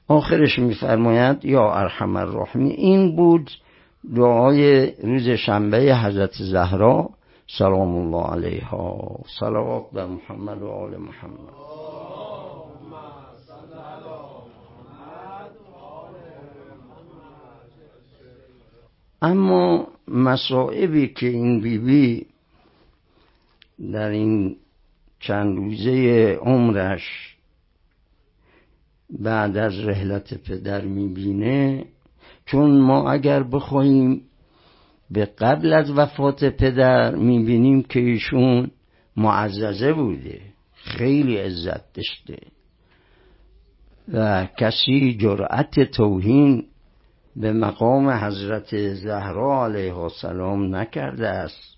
آخرش 0.08 0.58
میفرماید 0.58 1.44
یا 1.44 1.72
ارحم 1.72 2.16
الراحمین 2.16 2.72
این 2.72 3.16
بود 3.16 3.50
دعای 4.16 4.92
روز 5.02 5.28
شنبه 5.28 5.96
حضرت 5.96 6.32
زهرا. 6.32 7.10
سلام 7.58 7.96
الله 7.96 8.26
علیها. 8.32 9.20
صلوات 9.40 9.90
به 9.92 10.06
محمد 10.06 10.62
و 10.62 10.68
آل 10.68 10.96
محمد. 10.96 11.54
اما 19.22 19.86
مصائبی 20.08 21.08
که 21.08 21.26
این 21.26 21.60
بیبی 21.60 22.26
بی 23.78 23.92
در 23.92 24.08
این 24.08 24.56
چند 25.20 25.56
روزه 25.56 25.92
عمرش 26.42 27.36
بعد 29.10 29.56
از 29.56 29.78
رحلت 29.78 30.34
پدر 30.34 30.84
می‌بینه 30.84 31.84
چون 32.46 32.80
ما 32.80 33.10
اگر 33.10 33.42
بخواهیم 33.42 34.29
به 35.10 35.24
قبل 35.24 35.72
از 35.72 35.90
وفات 35.90 36.44
پدر 36.44 37.14
می‌بینیم 37.14 37.82
که 37.82 38.00
ایشون 38.00 38.70
معززه 39.16 39.92
بوده. 39.92 40.40
خیلی 40.74 41.36
عزت 41.36 41.92
داشته. 41.92 42.38
و 44.12 44.46
کسی 44.58 45.16
جرأت 45.20 45.80
توهین 45.80 46.64
به 47.36 47.52
مقام 47.52 48.10
حضرت 48.10 48.94
زهرا 48.94 49.64
علیه 49.64 49.96
السلام 49.98 50.76
نکرده 50.76 51.28
است. 51.28 51.76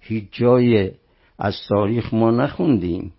هیچ 0.00 0.24
جای 0.32 0.90
از 1.38 1.54
تاریخ 1.68 2.14
ما 2.14 2.30
نخوندیم 2.30 3.12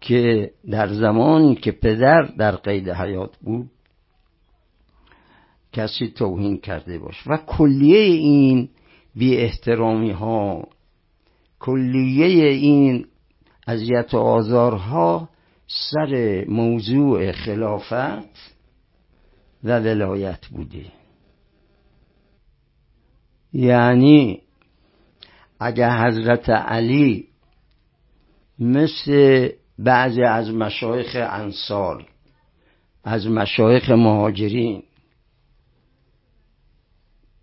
که 0.00 0.50
در 0.70 0.88
زمانی 0.88 1.54
که 1.54 1.72
پدر 1.72 2.22
در 2.22 2.56
قید 2.56 2.88
حیات 2.90 3.36
بود 3.36 3.70
کسی 5.72 6.08
توهین 6.08 6.58
کرده 6.58 6.98
باش. 6.98 7.26
و 7.26 7.36
کلیه 7.36 7.98
این 7.98 8.68
بی 9.14 9.36
احترامی 9.36 10.10
ها 10.10 10.68
کلیه 11.60 12.48
این 12.48 13.06
اذیت 13.66 14.14
و 14.14 14.18
آزارها 14.18 15.28
سر 15.66 16.44
موضوع 16.48 17.32
خلافت 17.32 18.54
و 19.64 19.78
ولایت 19.80 20.46
بوده. 20.46 20.84
یعنی 23.52 24.42
اگر 25.60 26.06
حضرت 26.06 26.50
علی 26.50 27.28
مثل 28.58 29.48
بعضی 29.78 30.22
از 30.22 30.50
مشایخ 30.50 31.16
انصار 31.30 32.06
از 33.04 33.26
مشایخ 33.26 33.90
مهاجرین 33.90 34.82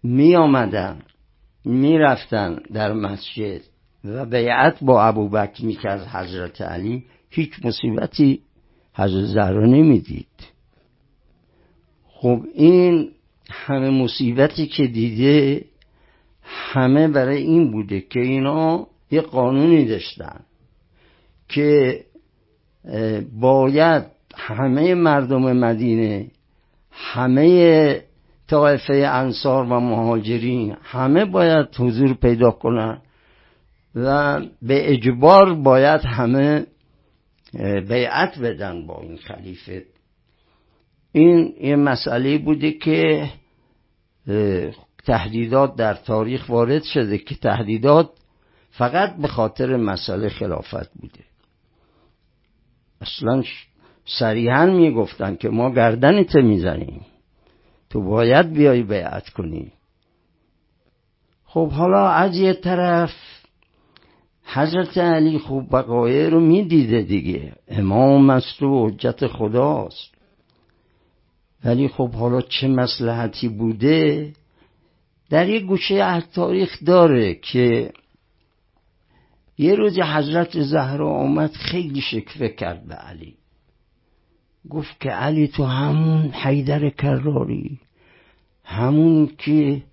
می 0.03 0.35
آمدن 0.35 1.01
می 1.65 1.97
رفتن 1.97 2.59
در 2.73 2.93
مسجد 2.93 3.61
و 4.05 4.25
بیعت 4.25 4.83
با 4.83 5.03
ابوبکر 5.03 5.65
می 5.65 5.75
کرد 5.75 6.07
حضرت 6.07 6.61
علی 6.61 7.05
هیچ 7.29 7.65
مصیبتی 7.65 8.41
حضرت 8.93 9.25
زهرا 9.25 9.65
نمی‌دید. 9.65 10.27
خب 12.07 12.45
این 12.53 13.11
همه 13.49 13.89
مصیبتی 13.89 14.67
که 14.67 14.87
دیده 14.87 15.65
همه 16.43 17.07
برای 17.07 17.41
این 17.41 17.71
بوده 17.71 18.01
که 18.01 18.19
اینا 18.19 18.87
یه 19.11 19.21
قانونی 19.21 19.85
داشتن 19.85 20.39
که 21.49 21.99
باید 23.39 24.03
همه 24.35 24.95
مردم 24.95 25.53
مدینه 25.57 26.31
همه 26.91 28.08
طایفه 28.49 28.93
انصار 28.93 29.63
و 29.63 29.79
مهاجرین 29.79 30.77
همه 30.83 31.25
باید 31.25 31.67
حضور 31.77 32.13
پیدا 32.13 32.51
کنن 32.51 33.01
و 33.95 34.39
به 34.61 34.93
اجبار 34.93 35.53
باید 35.53 36.01
همه 36.01 36.65
بیعت 37.89 38.39
بدن 38.39 38.87
با 38.87 39.01
این 39.01 39.17
خلیفه. 39.17 39.85
این 41.11 41.53
یه 41.61 41.75
مسئله 41.75 42.37
بوده 42.37 42.71
که 42.71 43.29
تهدیدات 45.05 45.75
در 45.75 45.93
تاریخ 45.93 46.49
وارد 46.49 46.83
شده 46.83 47.17
که 47.17 47.35
تهدیدات 47.35 48.09
فقط 48.71 49.15
به 49.15 49.27
خاطر 49.27 49.75
مسئله 49.75 50.29
خلافت 50.29 50.93
بوده. 50.93 51.23
اصلا 53.01 53.43
صریحا 54.05 54.65
می‌گفتن 54.65 55.35
که 55.35 55.49
ما 55.49 55.71
گردنت 55.73 56.35
می‌زنیم. 56.35 57.01
تو 57.89 58.03
باید 58.03 58.53
بیای 58.53 58.83
بیعت 58.83 59.29
کنی. 59.29 59.71
خب 61.45 61.71
حالا 61.71 62.07
از 62.07 62.35
یه 62.35 62.53
طرف 62.53 63.11
حضرت 64.43 64.97
علی 64.97 65.39
خوب 65.39 65.75
بقایه 65.77 66.29
رو 66.29 66.39
می‌دیده 66.39 67.01
دیگه. 67.01 67.53
امام 67.67 68.29
است 68.29 68.61
و 68.61 68.87
حجت 68.87 69.27
خداست. 69.27 70.13
ولی 71.65 71.87
خب 71.87 72.11
حالا 72.11 72.41
چه 72.41 72.67
مسلحتی 72.67 73.47
بوده؟ 73.47 74.33
در 75.29 75.49
یک 75.49 75.65
گوشه 75.65 75.95
از 75.95 76.23
تاریخ 76.31 76.77
داره 76.85 77.35
که 77.35 77.91
یه 79.57 79.75
روز 79.75 79.99
حضرت 79.99 80.61
زهرا 80.61 81.09
آمد 81.09 81.51
خیلی 81.51 82.01
شکفه 82.01 82.49
کرد 82.49 82.87
به 82.87 82.95
علی. 82.95 83.38
گفت 84.69 84.99
که 84.99 85.09
علی 85.09 85.47
تو 85.47 85.63
همون 85.63 86.31
حیدر 86.31 86.89
کراری 86.89 87.79
همون 88.63 89.29
که 89.37 89.83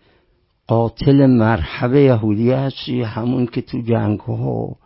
قاتل 0.67 1.27
مرحبه 1.27 2.01
یهودی 2.01 2.51
هستی 2.51 3.03
همون 3.03 3.47
که 3.47 3.63
تو 3.63 3.81
جنگ 3.81 4.21
ها 4.21 4.77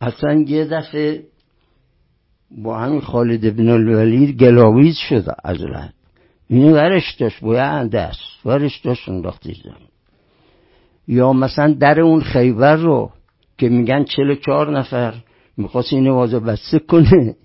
اصلا 0.00 0.44
یه 0.46 0.64
دفعه 0.64 1.24
با 2.50 2.78
همین 2.78 3.00
خالد 3.00 3.56
بن 3.56 3.68
الولید 3.68 4.36
گلاویز 4.36 4.96
شد 4.96 5.24
رد 5.44 5.94
اینو 6.48 6.74
ورش 6.74 7.14
داشت 7.14 7.40
باید 7.40 7.90
دست 7.90 8.20
ورش 8.44 8.78
داشت 8.78 9.08
انداختی 9.08 9.54
زمین 9.64 9.88
یا 11.08 11.32
مثلا 11.32 11.72
در 11.72 12.00
اون 12.00 12.20
خیبر 12.20 12.76
رو 12.76 13.10
که 13.58 13.68
میگن 13.68 14.04
چلو 14.04 14.34
چهار 14.34 14.78
نفر 14.78 15.14
می‌خواست 15.56 15.92
اینو 15.92 16.14
وازه 16.14 16.40
بسته 16.40 16.78
کنه. 16.78 17.36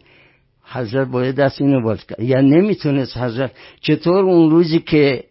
حضرت 0.66 1.08
باید 1.08 1.36
دست 1.36 1.62
اینو 1.62 1.82
باز 1.82 2.06
کرد. 2.06 2.20
یا 2.20 2.42
نمی‌تونست 2.42 3.18
حضرت 3.18 3.52
چطور 3.82 4.26
اون 4.26 4.50
روزی 4.50 4.80
که 4.80 5.24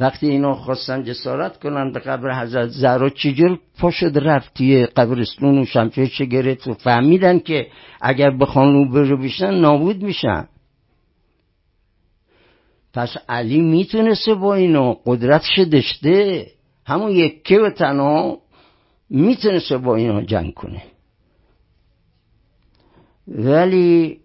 وقتی 0.00 0.28
اینا 0.28 0.54
خواستن 0.54 1.04
جسارت 1.04 1.60
کنن 1.60 1.92
به 1.92 2.00
قبر 2.00 2.42
حضرت 2.42 2.68
زهرا 2.68 3.08
چجور 3.08 3.58
پاشد 3.78 4.18
رفتی 4.18 4.86
قبرستون 4.86 5.58
و 5.58 5.64
شمشیر 5.64 6.28
گرفت 6.28 6.68
و 6.68 6.74
فهمیدن 6.74 7.38
که 7.38 7.66
اگر 8.00 8.30
بخوان 8.30 8.72
رو 8.72 8.90
برو 8.90 9.16
بیشن 9.16 9.54
نابود 9.54 10.02
میشن. 10.02 10.48
پس 12.94 13.16
علی 13.28 13.60
می‌تونسته 13.60 14.34
با 14.34 14.54
اینو 14.54 14.94
قدرتش 15.06 15.58
داشته 15.72 16.46
همون 16.86 17.10
یکه 17.10 17.60
و 17.60 17.70
تنها 17.70 18.38
می‌تونسته 19.10 19.78
با 19.78 19.96
اینا 19.96 20.22
جنگ 20.22 20.54
کنه. 20.54 20.82
ولی 23.28 24.20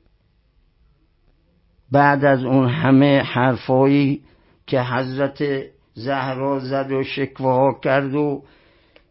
بعد 1.92 2.26
از 2.26 2.44
اون 2.44 2.70
همه 2.70 3.20
حرفایی 3.20 4.22
که 4.68 4.82
حضرت 4.82 5.44
زهرا 5.94 6.60
زد 6.60 6.92
و 6.92 7.04
شکوه 7.04 7.80
کرد 7.84 8.16
و 8.16 8.44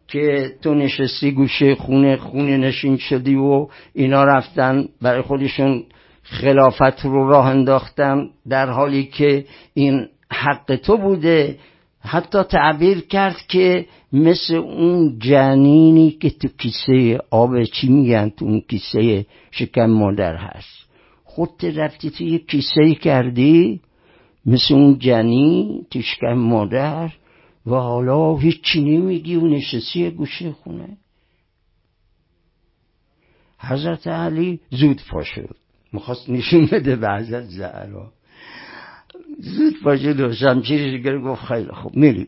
که 0.07 0.55
تو 0.61 0.73
نشستی 0.73 1.31
گوشه 1.31 1.75
خونه 1.75 2.17
خونه 2.17 2.57
نشین 2.57 2.97
شدی 2.97 3.35
و 3.35 3.67
اینا 3.93 4.23
رفتن 4.23 4.87
برای 5.01 5.21
خودشون 5.21 5.83
خلافت 6.23 7.05
رو 7.05 7.29
راه 7.29 7.45
انداختن 7.45 8.29
در 8.49 8.69
حالی 8.69 9.03
که 9.03 9.45
این 9.73 10.07
حق 10.31 10.75
تو 10.75 10.97
بوده. 10.97 11.57
حتی 12.01 12.43
تعبیر 12.43 13.01
کرد 13.01 13.35
که 13.47 13.85
مثل 14.13 14.55
اون 14.55 15.19
جنینی 15.19 16.11
که 16.11 16.29
تو 16.29 16.47
کیسه 16.57 17.19
آب 17.31 17.63
چی 17.63 17.89
میگن؟ 17.89 18.29
تو 18.29 18.45
اون 18.45 18.61
کیسه 18.69 19.25
شکم 19.51 19.85
مادر 19.85 20.35
هست. 20.35 20.80
خودت 21.35 21.63
رفتی 21.63 22.09
تو 22.09 22.23
یه 22.23 22.37
کیسه 22.37 22.95
کردی 22.95 23.81
مثل 24.45 24.73
اون 24.73 24.99
جنین 24.99 25.85
تو 25.91 26.01
شکم 26.01 26.33
مادر 26.33 27.11
و 27.65 27.75
حالا 27.75 28.37
هیچی 28.37 28.81
نمیگی 28.81 29.35
و 29.35 29.47
نشستی 29.47 30.09
گوشه 30.09 30.51
خونه. 30.51 30.97
حضرت 33.59 34.07
علی 34.07 34.59
زود 34.69 35.01
پا 35.11 35.23
شد. 35.23 35.55
می‌خواست 35.93 36.29
نشون 36.29 36.65
بده 36.65 36.95
به 36.95 37.09
حضرت 37.09 37.43
زهرا. 37.43 38.11
زود 39.39 39.73
پا 39.83 39.97
شد 39.97 40.19
و 40.19 40.33
شمشیرش 40.33 41.03
گرد 41.03 41.21
گفت 41.21 41.41
خیلی 41.41 41.71
خوب 41.71 41.95
میری. 41.95 42.27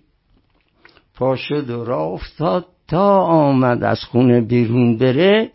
پا 1.15 1.35
شد 1.35 1.69
و 1.69 1.85
راه 1.85 2.07
افتاد 2.07 2.65
تا 2.87 3.19
آمد 3.21 3.83
از 3.83 3.99
خونه 4.03 4.41
بیرون 4.41 4.97
بره. 4.97 5.51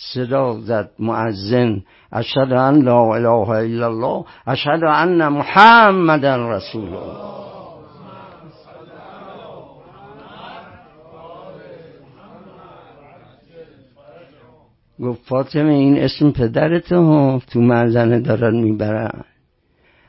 صدا 0.00 0.60
زد 0.60 0.90
معزن 0.98 1.82
اشهد 2.12 2.52
ان 2.52 2.82
لا 2.82 3.14
اله 3.14 3.48
الا 3.48 3.86
الله 3.86 4.24
اشهد 4.46 4.84
ان 4.84 5.28
محمد 5.28 6.26
رسول 6.26 6.84
الله. 6.84 7.30
گفت 15.00 15.20
فاطمه 15.24 15.72
این 15.72 15.98
اسم 15.98 16.30
پدرت 16.30 16.92
ها 16.92 17.42
تو 17.52 17.60
مزنه 17.60 18.20
دارن 18.20 18.56
می‌برن. 18.56 19.24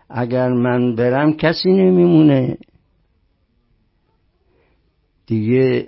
اگر 0.10 0.50
من 0.50 0.96
برم 0.96 1.34
کسی 1.34 1.72
نمیمونه. 1.74 2.58
دیگه 5.28 5.88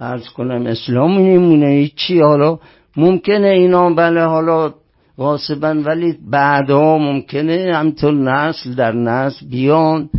ارز 0.00 0.28
کنم 0.28 0.66
اسلام 0.66 1.18
نمیمونه. 1.18 1.88
چی 1.88 2.20
حالا 2.20 2.58
ممکنه 2.96 3.48
اینا 3.48 3.90
بله 3.90 4.24
حالا 4.24 4.74
غاصبا 5.18 5.82
ولی 5.84 6.18
بعدها 6.30 6.98
ممکنه 6.98 7.72
همطور 7.74 8.14
نسل 8.14 8.74
در 8.74 8.92
نسل 8.92 9.46
بیان 9.46 10.10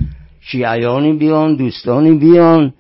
شیعیانی 0.42 1.14
بیان 1.14 1.56
دوستانی 1.56 2.12
بیان. 2.12 2.74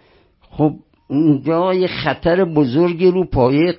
خب 0.51 0.73
اونجا 1.08 1.73
یه 1.73 1.88
خطر 1.88 2.45
بزرگی 2.45 3.12
رو 3.12 3.25
پایه 3.25 3.77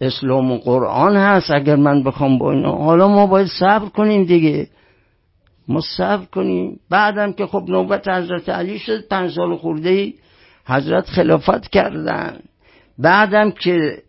اسلام 0.00 0.52
و 0.52 0.58
قرآن 0.58 1.16
هست 1.16 1.50
اگر 1.50 1.76
من 1.76 2.02
بخوام 2.02 2.38
با 2.38 2.52
اینا. 2.52 2.72
حالا 2.72 3.08
ما 3.08 3.26
باید 3.26 3.46
صبر 3.46 3.88
کنیم 3.88 4.24
دیگه. 4.24 4.68
ما 5.68 5.80
صبر 5.96 6.24
کنیم. 6.24 6.80
بعدم 6.90 7.32
که 7.32 7.46
خب 7.46 7.64
نوبت 7.68 8.08
حضرت 8.08 8.48
علی 8.48 8.78
شد 8.78 9.08
پنج 9.08 9.30
سال 9.30 9.56
خورده 9.56 10.12
حضرت 10.66 11.06
خلافت 11.06 11.68
کردن. 11.68 12.38
بعدم 12.98 13.50
که 13.50 14.02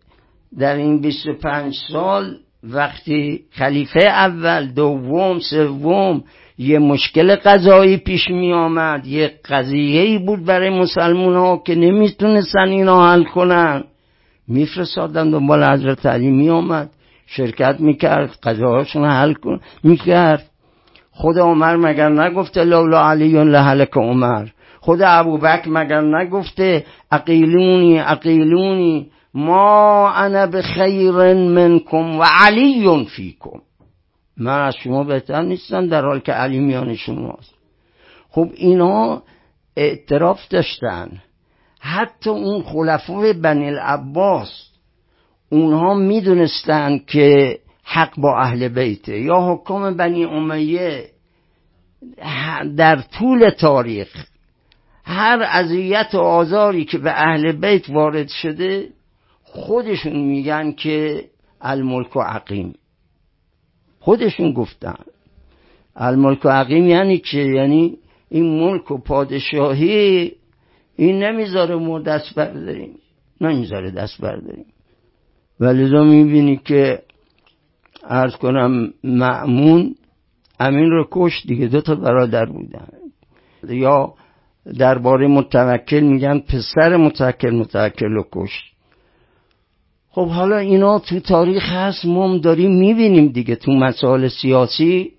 در 0.58 0.76
این 0.76 1.00
25 1.00 1.74
سال 1.92 2.36
وقتی 2.62 3.40
خلیفه 3.50 4.00
اول 4.00 4.66
دوم 4.66 5.38
سوم 5.38 6.24
یه 6.58 6.78
مشکل 6.78 7.34
قضایی 7.34 7.96
پیش 7.96 8.30
می 8.30 8.52
آمد 8.52 9.06
یه 9.06 9.32
قضیه 9.48 10.02
ای 10.02 10.18
بود 10.18 10.44
برای 10.44 10.70
مسلمان 10.70 11.34
ها 11.34 11.62
که 11.66 11.74
نمی‌تونستن 11.74 12.68
اینا 12.68 13.10
حل 13.12 13.24
کنن. 13.24 13.84
میفرستادن 14.48 15.30
دنبال 15.30 15.64
حضرت 15.64 16.06
علی 16.06 16.30
می 16.30 16.50
آمد 16.50 16.90
شرکت 17.26 17.76
می‌کرد 17.80 18.30
قضاهاشون 18.42 19.04
حل 19.04 19.32
کن 19.32 19.60
می‌کرد. 19.84 20.50
خود 21.10 21.38
عمر 21.38 21.76
مگر 21.76 22.08
نگفته 22.08 22.64
لولا 22.64 23.10
علی 23.10 23.44
لهلک 23.44 23.96
عمر؟ 23.96 24.46
خود 24.80 25.02
ابوبکر 25.02 25.68
مگر 25.68 26.00
نگفته 26.00 26.84
اقیلونی 27.12 28.00
اقیلونی؟ 28.00 29.10
ما 29.36 30.10
انا 30.10 30.46
بخیر 30.46 31.34
منکم 31.34 32.18
و 32.18 32.22
علی 32.22 33.04
فیکم. 33.04 33.60
من 34.36 34.60
از 34.60 34.74
شما 34.76 35.04
بهتر 35.04 35.42
نیستم 35.42 35.88
در 35.88 36.04
حال 36.04 36.20
که 36.20 36.32
علی 36.32 36.58
میان 36.58 36.94
شماست. 36.94 37.54
خب 38.30 38.48
اینا 38.54 39.22
اعتراف 39.76 40.48
داشتن. 40.48 41.22
حتی 41.80 42.30
اون 42.30 42.62
خلفای 42.62 43.32
بنی 43.32 43.66
العباس 43.66 44.70
اونها 45.50 45.94
می‌دونستن 45.94 46.98
که 47.06 47.58
حق 47.84 48.20
با 48.20 48.38
اهل 48.38 48.68
بیته. 48.68 49.20
یا 49.20 49.52
حکام 49.52 49.96
بنی 49.96 50.24
امیه 50.24 51.10
در 52.76 52.96
طول 52.96 53.50
تاریخ 53.50 54.26
هر 55.04 55.42
اذیت 55.50 56.14
و 56.14 56.18
آزاری 56.18 56.84
که 56.84 56.98
به 56.98 57.10
اهل 57.10 57.52
بیت 57.52 57.90
وارد 57.90 58.28
شده 58.28 58.95
خودشون 59.56 60.16
میگن 60.16 60.72
که 60.72 61.24
الملک 61.60 62.16
و 62.16 62.20
عقیم. 62.20 62.74
خودشون 64.00 64.52
گفتن. 64.52 65.04
الملک 65.96 66.44
و 66.44 66.48
عقیم 66.48 66.86
یعنی 66.86 67.18
چه 67.18 67.38
یعنی 67.38 67.98
این 68.28 68.60
ملک 68.60 68.90
و 68.90 68.98
پادشاهی 68.98 70.32
این 70.96 71.22
نمی‌ذاره 71.22 71.76
ما 71.76 71.98
دست 71.98 72.34
برداریم. 72.34 72.98
نمی‌ذاره 73.40 73.90
دست 73.90 74.20
برداریم. 74.20 74.66
ولی 75.60 76.04
می‌بینی 76.04 76.56
که 76.56 77.02
ارز 78.04 78.36
کنم 78.36 78.92
معمون 79.04 79.94
امین 80.60 80.90
رو 80.90 81.08
کش 81.10 81.46
دیگه 81.46 81.66
دو 81.66 81.80
تا 81.80 81.94
برادر 81.94 82.46
بودن. 82.46 82.88
یا 83.68 84.14
درباره 84.78 85.26
متوکل 85.26 86.00
میگن 86.00 86.38
پسر 86.38 86.96
متوکل 86.96 87.54
متوکل 87.54 88.10
رو 88.10 88.24
کش 88.32 88.75
خب 90.16 90.28
حالا 90.28 90.56
اینا 90.56 90.98
تو 90.98 91.20
تاریخ 91.20 91.72
هست 91.72 92.04
ما 92.04 92.38
داریم 92.38 92.70
می‌بینیم 92.70 93.28
دیگه 93.28 93.56
تو 93.56 93.72
مسائل 93.72 94.28
سیاسی. 94.28 95.12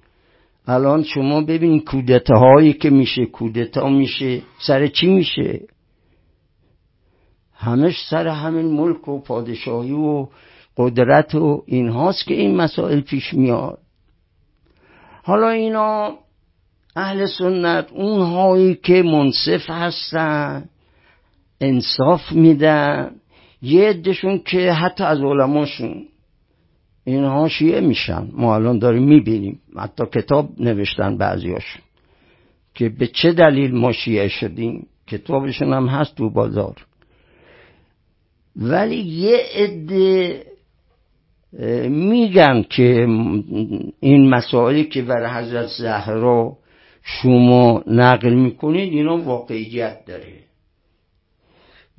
الان 0.67 1.03
شما 1.03 1.41
ببینید 1.41 1.83
کودته 1.83 2.33
هایی 2.35 2.73
که 2.73 2.89
میشه 2.89 3.25
کودتا 3.25 3.89
میشه 3.89 4.41
سر 4.67 4.87
چی 4.87 5.07
میشه؟ 5.07 5.61
همش 7.53 7.95
سر 8.09 8.27
همین 8.27 8.65
ملک 8.65 9.07
و 9.07 9.19
پادشاهی 9.21 9.91
و 9.91 10.27
قدرت 10.77 11.35
و 11.35 11.63
این 11.65 11.89
هاست 11.89 12.25
که 12.25 12.33
این 12.33 12.55
مسائل 12.55 13.01
پیش 13.01 13.33
میاد. 13.33 13.79
حالا 15.23 15.49
اینا 15.49 16.13
اهل 16.95 17.25
سنت 17.25 17.91
اونهایی 17.91 18.75
که 18.75 19.03
منصف 19.03 19.69
هستن 19.69 20.69
انصاف 21.61 22.31
میدن. 22.31 23.11
یه 23.61 23.89
عدهشون 23.89 24.39
که 24.39 24.71
حتی 24.71 25.03
از 25.03 25.19
علماشون 25.21 26.05
اینها 27.03 27.49
شیعه 27.49 27.81
میشن. 27.81 28.27
ما 28.33 28.55
الان 28.55 28.79
داریم 28.79 29.03
می‌بینیم. 29.03 29.59
حتی 29.77 30.03
کتاب 30.13 30.49
نوشتن 30.59 31.17
بعضیاشون 31.17 31.81
که 32.75 32.89
به 32.89 33.07
چه 33.07 33.31
دلیل 33.31 33.75
ما 33.75 33.91
شیعه 33.91 34.27
شدیم؟ 34.27 34.87
کتابشون 35.07 35.73
هم 35.73 35.87
هست 35.87 36.15
تو 36.15 36.29
بازار. 36.29 36.75
ولی 38.55 38.95
یه 38.95 39.37
عده 39.55 40.43
میگن 41.89 42.63
که 42.69 43.07
این 43.99 44.29
مسائلی 44.29 44.83
که 44.83 45.01
بر 45.01 45.39
حضرت 45.39 45.67
زهرا 45.67 46.57
شما 47.03 47.83
نقل 47.87 48.33
می‌کنید 48.33 48.93
اینا 48.93 49.17
واقعیت 49.17 50.05
داره. 50.05 50.33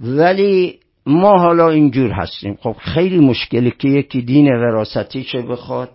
ولی 0.00 0.80
ما 1.08 1.38
حالا 1.38 1.70
اینجور 1.70 2.10
هستیم. 2.10 2.58
خب 2.62 2.76
خیلی 2.78 3.18
مشکلی 3.18 3.70
که 3.70 3.88
یکی 3.88 4.22
دین 4.22 4.46
وراستی 4.46 5.24
چه 5.24 5.42
بخواد 5.42 5.90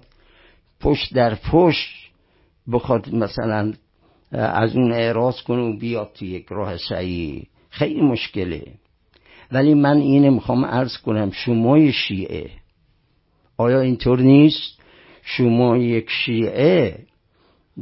پشت 0.82 1.14
در 1.14 1.36
پشت 1.36 2.12
بخواد 2.72 3.16
مثلا 3.16 3.74
از 4.32 4.76
اون 4.76 4.92
اعراض 4.92 5.42
کنه 5.42 5.62
و 5.62 5.80
بیاد 5.80 6.12
تو 6.14 6.26
یک 6.26 6.46
راه 6.50 6.78
سعی. 6.78 7.44
خیلی 7.70 8.02
مشکله. 8.02 8.64
ولی 9.52 9.74
من 9.74 9.98
اینه 9.98 10.30
می‌خوام 10.30 10.66
عرض 10.66 10.98
کنم 10.98 11.32
شمای 11.32 11.92
شیعه. 11.92 12.50
آیا 13.58 13.82
اینطور 13.82 14.20
نیست؟ 14.20 14.80
شما 15.24 15.78
یک 15.78 16.10
شیعه 16.10 17.00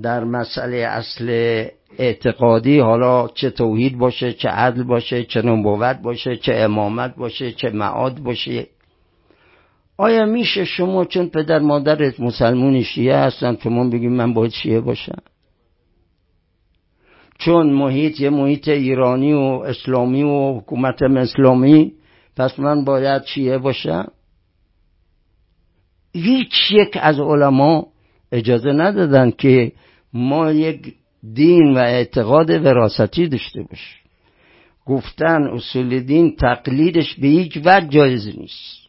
در 0.01 0.23
مسئله 0.23 0.77
اصل 0.77 1.65
اعتقادی 1.97 2.79
حالا 2.79 3.27
چه 3.27 3.49
توحید 3.49 3.97
باشه 3.97 4.33
چه 4.33 4.49
عدل 4.49 4.83
باشه 4.83 5.23
چه 5.23 5.41
نبوت 5.41 6.01
باشه 6.01 6.37
چه 6.37 6.53
امامت 6.55 7.15
باشه 7.15 7.51
چه 7.51 7.69
معاد 7.69 8.19
باشه. 8.19 8.67
آیا 9.97 10.25
میشه 10.25 10.65
شما 10.65 11.05
چون 11.05 11.29
پدر 11.29 11.59
مادرت 11.59 12.19
مسلمون 12.19 12.83
شیعه 12.83 13.17
هستن 13.17 13.57
شما 13.63 13.89
بگیم 13.89 14.13
من 14.13 14.33
باید 14.33 14.51
شیعه 14.51 14.79
باشم؟ 14.79 15.21
چون 17.37 17.69
محیط 17.73 18.19
یه 18.19 18.29
محیط 18.29 18.67
ایرانی 18.67 19.33
و 19.33 19.39
اسلامی 19.39 20.23
و 20.23 20.57
حکومت 20.57 21.01
اسلامی 21.01 21.93
پس 22.37 22.59
من 22.59 22.85
باید 22.85 23.25
شیعه 23.25 23.57
باشم؟ 23.57 24.11
هیچ 26.13 26.71
یک 26.71 26.97
از 27.01 27.19
علما 27.19 27.87
اجازه 28.31 28.71
ندادن 28.71 29.31
که 29.31 29.71
ما 30.13 30.51
یک 30.51 30.95
دین 31.33 31.73
و 31.73 31.77
اعتقاد 31.77 32.49
وراستی 32.49 33.27
داشته 33.27 33.61
باشیم 33.61 34.01
گفتن 34.85 35.43
اصول 35.43 35.99
دین 35.99 36.35
تقلیدش 36.35 37.15
به 37.15 37.27
هیچ 37.27 37.57
وجه 37.57 37.87
جایز 37.89 38.27
نیست. 38.27 38.81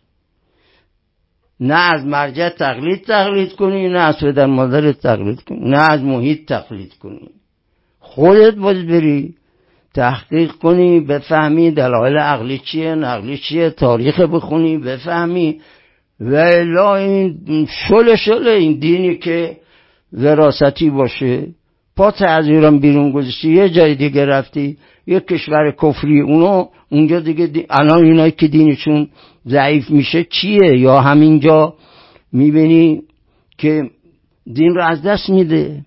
نه 1.60 1.74
از 1.74 2.04
مرجع 2.06 2.48
تقلید 2.48 3.04
تقلید 3.04 3.52
کنی 3.52 3.88
نه 3.88 3.98
از 3.98 4.18
پدر 4.18 4.46
مادر 4.46 4.92
تقلید 4.92 5.40
کنی 5.40 5.70
نه 5.70 5.90
از 5.90 6.02
محیط 6.02 6.48
تقلید 6.48 6.94
کنی. 6.94 7.28
خودت 8.00 8.54
باید 8.54 8.86
بری 8.86 9.34
تحقیق 9.94 10.52
کنی 10.52 11.00
بفهمی 11.00 11.70
دلایل 11.70 12.18
عقلی 12.18 12.58
چیه 12.58 12.94
نقلی 12.94 13.38
چیه 13.38 13.70
تاریخ 13.70 14.20
بخونی 14.20 14.78
بفهمی. 14.78 15.60
و 16.20 16.34
الا 16.34 16.96
این 16.96 17.68
شل 17.88 18.16
شل 18.16 18.48
این 18.48 18.78
دینی 18.78 19.16
که 19.16 19.56
وراستی 20.12 20.90
باشه. 20.90 21.46
پات 21.96 22.22
از 22.22 22.46
ایران 22.48 22.78
بیرون 22.78 23.12
گذاشتی 23.12 23.52
یه 23.52 23.68
جای 23.68 23.94
دیگه 23.94 24.26
رفتی 24.26 24.78
یه 25.06 25.20
کشور 25.20 25.74
کفری 25.82 26.20
اونو 26.20 26.66
اونجا 26.90 27.20
دیگه 27.20 27.46
دی... 27.46 27.66
الان 27.70 28.04
اینایی 28.04 28.32
که 28.32 28.48
دینشون 28.48 29.08
ضعیف 29.46 29.90
میشه 29.90 30.24
چیه؟ 30.24 30.78
یا 30.78 31.00
همینجا 31.00 31.74
می‌بینی 32.32 33.02
که 33.58 33.90
دین 34.52 34.74
رو 34.74 34.82
از 34.82 35.02
دست 35.02 35.30
میده. 35.30 35.84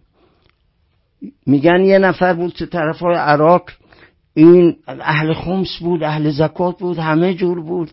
میگن 1.46 1.84
یه 1.84 1.98
نفر 1.98 2.34
بود 2.34 2.52
تو 2.52 2.66
طرف 2.66 3.00
های 3.00 3.16
عراق 3.16 3.70
این 4.34 4.76
اهل 4.88 5.34
خمس 5.34 5.78
بود 5.80 6.04
اهل 6.04 6.30
زکات 6.30 6.80
بود 6.80 6.98
همه 6.98 7.34
جور 7.34 7.62
بود. 7.62 7.92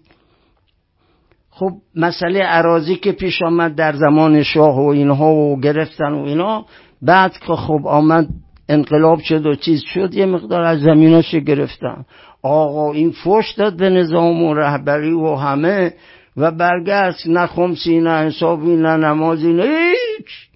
خب 1.50 1.72
مسئله 1.96 2.42
عراضی 2.42 2.96
که 2.96 3.12
پیش 3.12 3.42
آمد 3.42 3.74
در 3.74 3.92
زمان 3.92 4.42
شاه 4.42 4.76
و 4.76 4.88
اینها 4.88 5.34
و 5.34 5.60
گرفتن 5.60 6.12
و 6.12 6.24
اینا 6.24 6.66
بعد 7.02 7.38
که 7.38 7.54
خب 7.54 7.86
آمد 7.86 8.28
انقلاب 8.68 9.20
شد 9.20 9.46
و 9.46 9.54
چیز 9.54 9.82
شد 9.94 10.14
یه 10.14 10.26
مقدار 10.26 10.62
از 10.62 10.80
زمیناش 10.80 11.34
گرفتن. 11.34 12.04
آقا 12.42 12.92
این 12.92 13.10
فوش 13.10 13.52
داد 13.52 13.76
به 13.76 13.90
نظام 13.90 14.42
و 14.42 14.54
رهبری 14.54 15.12
و 15.12 15.34
همه 15.34 15.94
و 16.36 16.50
برگشت 16.50 17.26
نه 17.26 17.46
خمسی 17.46 18.00
نه 18.00 18.26
حسابی 18.26 18.76
نه 18.76 18.96
نمازی 18.96 19.52
نه 19.52 19.62
هیچ. 19.62 20.48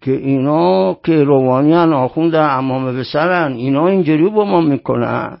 که 0.00 0.12
اینا 0.12 0.94
که 1.04 1.24
روانیان 1.24 1.92
آخونده 1.92 2.38
امام 2.38 2.98
بسرن 2.98 3.52
اینا 3.52 3.88
اینجوری 3.88 4.30
با 4.30 4.44
ما 4.44 4.60
می‌کنن. 4.60 5.38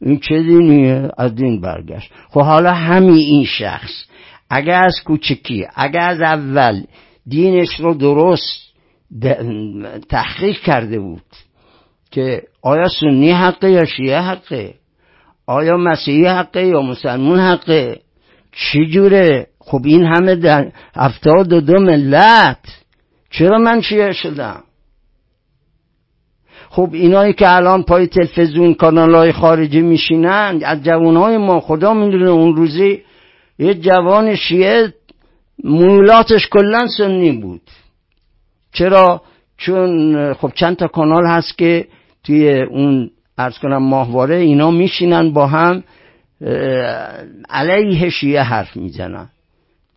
این 0.00 0.18
چه 0.18 0.42
دینیه؟ 0.42 1.10
از 1.18 1.34
دین 1.34 1.60
برگشت. 1.60 2.12
خب 2.30 2.40
حالا 2.40 2.72
همین 2.72 3.14
این 3.14 3.44
شخص 3.44 3.92
اگر 4.50 4.82
از 4.82 4.94
کوچکی 5.04 5.66
اگر 5.74 6.00
از 6.00 6.20
اول 6.20 6.82
دینش 7.26 7.80
رو 7.80 7.94
درست 7.94 8.69
تحقیق 10.08 10.58
کرده 10.58 11.00
بود 11.00 11.22
که 12.10 12.42
آیا 12.62 12.88
سنی 13.00 13.30
حقه 13.30 13.70
یا 13.70 13.84
شیعه 13.84 14.20
حقه؟ 14.20 14.74
آیا 15.46 15.76
مسیحی 15.76 16.26
حقه 16.26 16.66
یا 16.66 16.82
مسلمون 16.82 17.40
حقه؟ 17.40 18.00
چی 18.52 18.86
جوره؟ 18.86 19.46
خب 19.60 19.80
این 19.84 20.04
همه 20.04 20.34
در 20.34 20.72
هفتاد 20.96 21.52
و 21.52 21.60
دو 21.60 21.80
ملت. 21.80 22.58
چرا 23.30 23.58
من 23.58 23.80
شیعه 23.80 24.12
شدم؟ 24.12 24.62
خب 26.70 26.90
اینایی 26.92 27.32
که 27.32 27.56
الان 27.56 27.82
پای 27.82 28.06
تلویزیون 28.06 28.74
کانال 28.74 29.14
های 29.14 29.32
خارجی 29.32 29.80
میشینن 29.80 30.60
از 30.64 30.82
جوان 30.82 31.16
های 31.16 31.36
ما 31.36 31.60
خدا 31.60 31.94
می‌دونه 31.94 32.30
اون 32.30 32.56
روزی 32.56 33.02
یه 33.58 33.74
جوان 33.74 34.36
شیعه 34.36 34.94
مولاتش 35.64 36.48
کلا 36.48 36.86
سنی 36.98 37.32
بود. 37.32 37.60
چرا؟ 38.72 39.22
چون 39.56 40.34
خب 40.34 40.52
چند 40.54 40.76
تا 40.76 40.86
کانال 40.86 41.26
هست 41.26 41.58
که 41.58 41.86
توی 42.24 42.62
اون 42.62 43.10
ارز 43.38 43.58
کنم 43.58 43.82
ماهواره 43.82 44.36
اینا 44.36 44.70
میشینن 44.70 45.32
با 45.32 45.46
هم 45.46 45.82
علیه 47.50 48.10
شیعه 48.10 48.42
حرف 48.42 48.76
می‌زنن. 48.76 49.28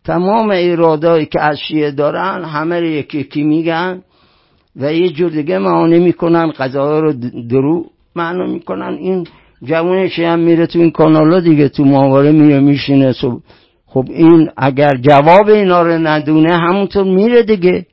تمام 0.04 0.50
ایرادایی 0.50 1.26
که 1.26 1.40
از 1.40 1.58
شیعه 1.68 1.90
دارن 1.90 2.44
همه 2.44 2.80
رو 2.80 2.86
یکی 2.86 3.18
یکی 3.18 3.42
میگن 3.42 4.02
و 4.76 4.92
یه 4.92 5.08
جور 5.08 5.30
دیگه 5.30 5.58
معانه 5.58 5.98
می‌کنن 5.98 6.50
قضاها 6.50 7.00
رو 7.00 7.12
درو 7.50 7.84
معنا 8.16 8.46
می‌کنن. 8.46 8.94
این 8.94 9.26
جوانش 9.62 10.18
هم 10.18 10.38
میره 10.38 10.66
تو 10.66 10.78
این 10.78 10.90
کانالا 10.90 11.40
دیگه 11.40 11.68
تو 11.68 11.84
ماهواره 11.84 12.32
میره 12.32 12.60
میشینه 12.60 13.14
خب 13.86 14.04
این 14.08 14.50
اگر 14.56 14.96
جواب 14.96 15.48
اینا 15.48 15.82
رو 15.82 15.92
ندونه 15.92 16.52
همونطور 16.52 17.04
میره 17.04 17.42
دیگه. 17.42 17.86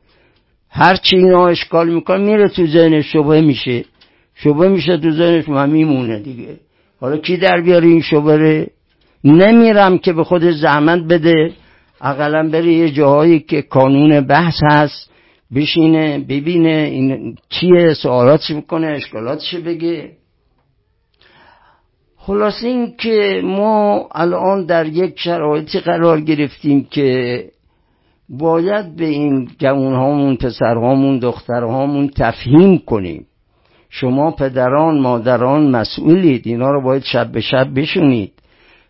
هر 0.72 0.96
چی 0.96 1.18
اینا 1.18 1.48
اشکال 1.48 1.90
می‌کنه 1.90 2.18
میره 2.18 2.50
تو 2.50 2.68
ذهن 2.68 3.02
شبه 3.02 3.42
میشه. 3.42 3.86
شبه 4.36 4.70
میشه 4.70 4.98
تو 4.98 5.12
ذهنش 5.12 5.46
و 5.48 5.68
میمونه 5.68 6.20
دیگه. 6.20 6.60
حالا 7.00 7.18
کی 7.18 7.38
در 7.38 7.62
بیاره 7.62 7.88
این 7.88 8.02
شبه 8.02 8.68
نمیرم 9.24 9.98
که 9.98 10.14
به 10.14 10.24
خود 10.24 10.44
زحمت 10.44 11.00
بده. 11.00 11.52
اقلا 12.02 12.50
بره 12.50 12.74
یه 12.74 12.92
جاهایی 12.92 13.40
که 13.40 13.62
کانون 13.62 14.22
بحث 14.22 14.56
هست 14.72 15.12
بشینه 15.56 16.20
ببینه 16.20 16.90
این 16.92 17.38
چیه 17.50 17.94
سوالاتش 17.94 18.50
می‌کنه 18.50 18.88
اشکالاتش 18.88 19.56
بگه. 19.56 20.12
خلاص 22.18 22.64
این 22.64 22.94
که 22.98 23.42
ما 23.44 24.10
الان 24.12 24.66
در 24.66 24.86
یک 24.86 25.20
شرایطی 25.20 25.80
قرار 25.80 26.22
گرفتیم 26.22 26.88
که 26.92 27.44
باید 28.40 28.96
به 28.96 29.06
این 29.06 29.50
جوانهامون 29.60 30.36
پسرهامون 30.36 31.20
دخترهامون 31.20 32.10
تفهیم 32.18 32.78
کنیم. 32.78 33.26
شما 33.90 34.32
پدران 34.32 35.00
مادران 35.00 35.70
مسئولید. 35.70 36.48
اینا 36.48 36.72
رو 36.72 36.82
باید 36.84 37.04
شب 37.04 37.32
به 37.32 37.42
شب 37.42 37.80
بشونید. 37.80 38.32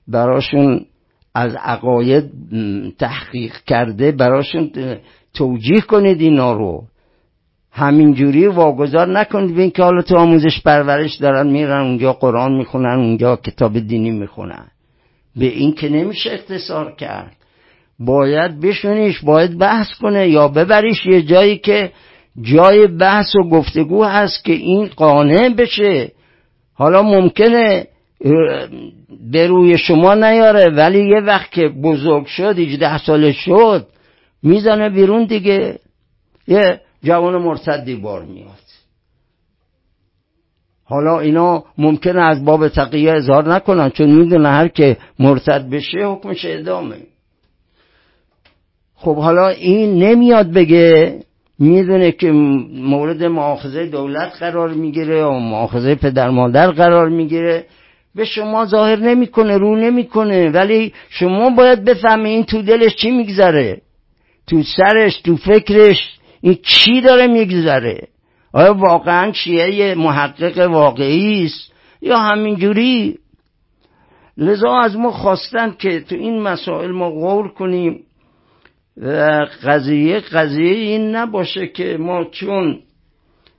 براشون 0.08 0.86
از 1.36 1.56
عقاید 1.56 2.32
تحقیق 3.00 3.54
کرده 3.68 4.12
براشون 4.12 4.72
توجیه 5.34 5.82
کنید 5.82 6.22
اینا 6.22 6.54
رو. 6.54 6.84
همینجوری 7.72 8.48
واگذار 8.48 9.08
نکنید 9.08 9.56
به 9.56 9.62
اینکه 9.62 9.84
حالا 9.84 10.02
تو 10.02 10.18
آموزش 10.18 10.62
پرورش 10.62 11.16
دارن 11.16 11.48
میرن 11.48 11.82
اونجا 11.82 12.14
قرآن 12.14 12.54
می‌خونن 12.54 13.00
اونجا 13.00 13.36
کتاب 13.36 13.80
دینی 13.80 14.12
می‌خونن. 14.12 14.68
به 15.36 15.46
این 15.46 15.74
که 15.74 15.90
نمیشه 15.90 16.32
اختصار 16.34 16.96
کرد. 16.96 17.36
باید 18.06 18.60
بشونیش 18.62 19.20
باید 19.20 19.58
بحث 19.58 19.88
کنه 20.02 20.30
یا 20.30 20.48
ببریش 20.48 21.06
یه 21.06 21.22
جایی 21.22 21.58
که 21.58 21.92
جای 22.42 22.88
بحث 22.88 23.36
و 23.36 23.50
گفتگو 23.50 24.04
هست 24.04 24.46
که 24.46 24.54
این 24.54 24.90
قانع 24.96 25.50
بشه. 25.50 26.12
حالا 26.74 27.04
ممکنه 27.04 27.88
به 29.32 29.48
روی 29.48 29.78
شما 29.78 30.14
نیاره 30.14 30.70
ولی 30.70 31.08
یه 31.10 31.20
وقت 31.20 31.52
که 31.52 31.70
بزرگ 31.84 32.26
شد 32.26 32.60
18 32.60 32.98
ساله 32.98 33.32
شد 33.32 33.88
می‌زنه 34.44 34.90
بیرون 34.90 35.26
دیگه. 35.26 35.80
یه 36.48 36.82
جوان 37.04 37.38
مرتدی 37.38 37.96
بار 37.96 38.26
میاد. 38.26 38.62
حالا 40.84 41.20
اینا 41.20 41.64
ممکنه 41.78 42.30
از 42.30 42.46
باب 42.46 42.68
تقیه 42.68 43.12
اظهار 43.12 43.54
نکنن 43.54 43.90
چون 43.90 44.12
می‌دونه 44.12 44.50
هر 44.50 44.68
که 44.68 44.98
مرتد 45.20 45.70
بشه 45.70 46.06
حکمش 46.06 46.46
ادامه. 46.46 46.96
خب 49.02 49.16
حالا 49.16 49.48
این 49.48 50.04
نمیاد 50.04 50.52
بگه 50.52 51.20
می‌دونه 51.60 52.12
که 52.12 52.32
مورد 52.32 53.24
معاخذه 53.24 53.86
دولت 53.86 54.34
قرار 54.40 54.70
می‌گیره 54.70 55.24
و 55.24 55.32
معاخذه 55.32 55.96
پدر 55.96 56.30
مادر 56.30 56.72
قرار 56.72 57.10
می‌گیره. 57.10 57.66
به 58.16 58.26
شما 58.26 58.66
ظاهر 58.66 59.00
نمی‌کنه 59.00 59.58
رو 59.58 59.76
نمی‌کنه. 59.76 60.50
ولی 60.50 60.94
شما 61.10 61.50
باید 61.50 61.84
بفهمه 61.84 62.30
این 62.30 62.44
تو 62.44 62.62
دلش 62.62 62.96
چی 62.96 63.12
میگذره. 63.12 63.82
تو 64.48 64.64
سرش 64.64 65.22
تو 65.22 65.38
فکرش 65.38 66.20
این 66.42 66.58
چی 66.64 67.02
داره 67.02 67.28
میگذره. 67.28 68.08
آیا 68.54 68.74
واقعا 68.74 69.32
چیه 69.32 69.96
محقق 69.96 70.70
واقعی 70.70 71.46
است؟ 71.46 71.72
یا 72.02 72.18
همینجوری؟ 72.18 73.18
لذا 74.38 74.74
از 74.76 74.98
ما 74.98 75.12
خواستن 75.12 75.76
که 75.80 76.00
تو 76.00 76.16
این 76.16 76.42
مسائل 76.42 76.92
ما 76.92 77.10
غور 77.10 77.48
کنیم. 77.48 78.00
و 79.02 79.46
قضیه 79.64 80.20
قضیه 80.20 80.74
این 80.74 81.16
نباشه 81.16 81.68
که 81.68 81.98
ما 82.00 82.24
چون 82.24 82.80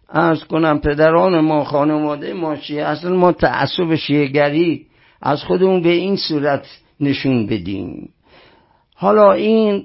از 0.09 0.45
کنم 0.45 0.78
پدران 0.80 1.40
ما 1.40 1.64
خانواده 1.64 2.32
ما 2.32 2.57
شیعه 2.57 2.84
اصلا 2.84 3.16
ما 3.16 3.32
تعصب 3.32 3.95
شیعگری 3.95 4.86
از 5.22 5.43
خودمون 5.43 5.82
به 5.82 5.88
این 5.88 6.16
صورت 6.16 6.66
نشون 7.01 7.47
بدیم. 7.47 8.09
حالا 8.95 9.32
این 9.32 9.84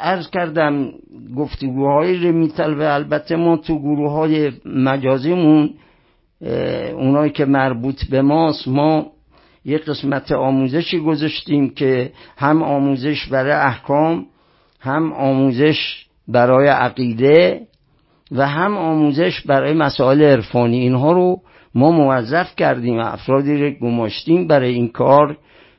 ارز 0.00 0.30
کردم 0.30 0.90
گفتگوهایی 1.36 2.26
رو 2.26 2.32
میطلبه 2.32 2.94
البته 2.94 3.36
ما 3.36 3.56
تو 3.56 3.78
گروه 3.78 4.12
های 4.12 4.52
مجازیمون 4.66 5.70
اونایی 6.96 7.32
که 7.32 7.44
مربوط 7.44 8.04
به 8.10 8.22
ماست 8.22 8.68
ما 8.68 9.06
یه 9.64 9.78
قسمت 9.78 10.32
آموزشی 10.32 10.98
گذاشتیم 10.98 11.70
که 11.70 12.12
هم 12.36 12.62
آموزش 12.62 13.26
برای 13.26 13.52
احکام 13.52 14.26
هم 14.84 15.12
آموزش 15.12 16.06
برای 16.28 16.68
عقیده 16.68 17.60
و 18.32 18.48
هم 18.48 18.76
آموزش 18.76 19.40
برای 19.40 19.72
مسائل 19.72 20.22
عرفانی. 20.22 20.78
اینها 20.78 21.12
رو 21.12 21.40
ما 21.74 21.90
موظف 21.90 22.56
کردیم 22.56 22.98
افرادی 22.98 23.62
رو 23.62 23.70
گماشتیم 23.70 24.46
برای 24.46 24.74
این 24.74 24.88
کار. 24.88 25.36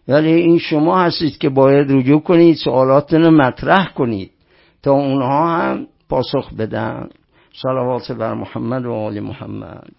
ولی 0.07 0.33
این 0.33 0.57
شما 0.57 0.97
هستید 1.01 1.37
که 1.37 1.49
باید 1.49 1.91
رجوع 1.91 2.21
کنید 2.21 2.55
سوالاتون 2.55 3.29
مطرح 3.29 3.93
کنید 3.93 4.31
تا 4.83 4.91
اونها 4.91 5.47
هم 5.47 5.87
پاسخ 6.09 6.53
بدن. 6.53 7.09
صلوات 7.61 8.11
بر 8.11 8.33
محمد 8.33 8.85
و 8.85 8.93
آل 8.93 9.19
محمد. 9.19 9.89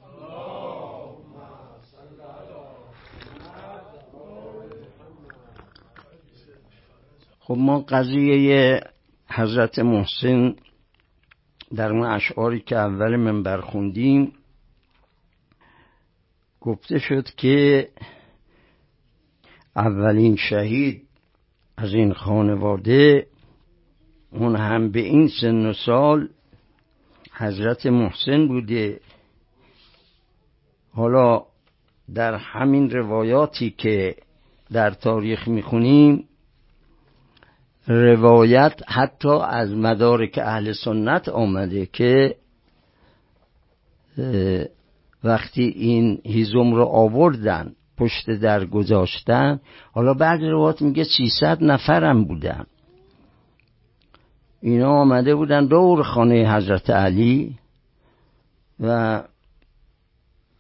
خب 7.41 7.57
ما 7.59 7.79
قضیه 7.79 8.81
حضرت 9.29 9.79
محسن 9.79 10.55
در 11.75 11.93
اون 11.93 12.07
اشعاری 12.07 12.61
که 12.61 12.77
اول 12.77 13.17
من 13.17 13.43
برخوندیم 13.43 14.33
گفته 16.61 16.99
شد 16.99 17.25
که 17.37 17.89
اولین 19.77 20.37
شهید 20.37 21.03
از 21.77 21.95
این 21.95 22.13
خانواده 22.13 23.27
اون 24.31 24.57
هم 24.57 24.91
به 24.91 25.01
این 25.01 25.29
سن 25.41 25.67
و 25.67 25.73
سال 25.73 26.29
حضرت 27.33 27.87
محسن 27.87 28.49
بوده. 28.49 29.01
حالا 30.93 31.43
در 32.15 32.35
همین 32.35 32.91
روایاتی 32.91 33.71
که 33.71 34.17
در 34.73 34.91
تاریخ 34.91 35.49
می‌خونیم 35.49 36.29
روایت 37.87 38.81
حتی 38.89 39.39
از 39.49 39.71
مدارک 39.71 40.39
اهل 40.43 40.73
سنت 40.73 41.29
آمده 41.29 41.87
که 41.87 42.37
وقتی 45.25 45.63
این 45.63 46.21
هیزم 46.25 46.75
رو 46.75 46.85
آوردن 46.85 47.73
پشت 47.99 48.31
در 48.31 48.65
گذاشتن 48.65 49.61
حالا 49.93 50.15
بعد 50.15 50.43
روایت 50.43 50.83
میگه 50.83 51.05
300 51.05 51.65
نفرم 51.65 52.25
بودن. 52.25 52.67
اینا 54.63 54.91
آمده 54.91 55.35
بودن 55.35 55.67
دور 55.67 56.03
خانه 56.03 56.57
حضرت 56.57 56.91
علی 56.91 57.55
و 58.81 59.23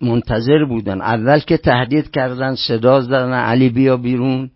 منتظر 0.01 0.65
بودن. 0.65 1.01
اول 1.01 1.39
که 1.39 1.57
تهدید 1.57 2.11
کردن 2.11 2.55
صدا 2.55 3.01
زدن 3.01 3.33
علی 3.33 3.69
بیا 3.69 3.97
بیرون. 3.97 4.51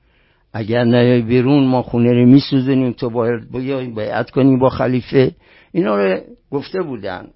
اگر 0.53 0.85
نیای 0.85 1.23
بیرون 1.23 1.67
ما 1.67 1.83
خونه 1.83 2.13
رو 2.13 2.27
میسوزنیم 2.27 2.93
تو 2.93 3.11
باید 3.11 3.53
بیای 3.53 3.87
بیعت 3.87 4.31
کنیم 4.31 4.59
با 4.59 4.69
خلیفه. 4.69 5.35
اینا 5.73 5.97
رو 5.97 6.21
گفته 6.51 6.83
بودن. 6.83 7.29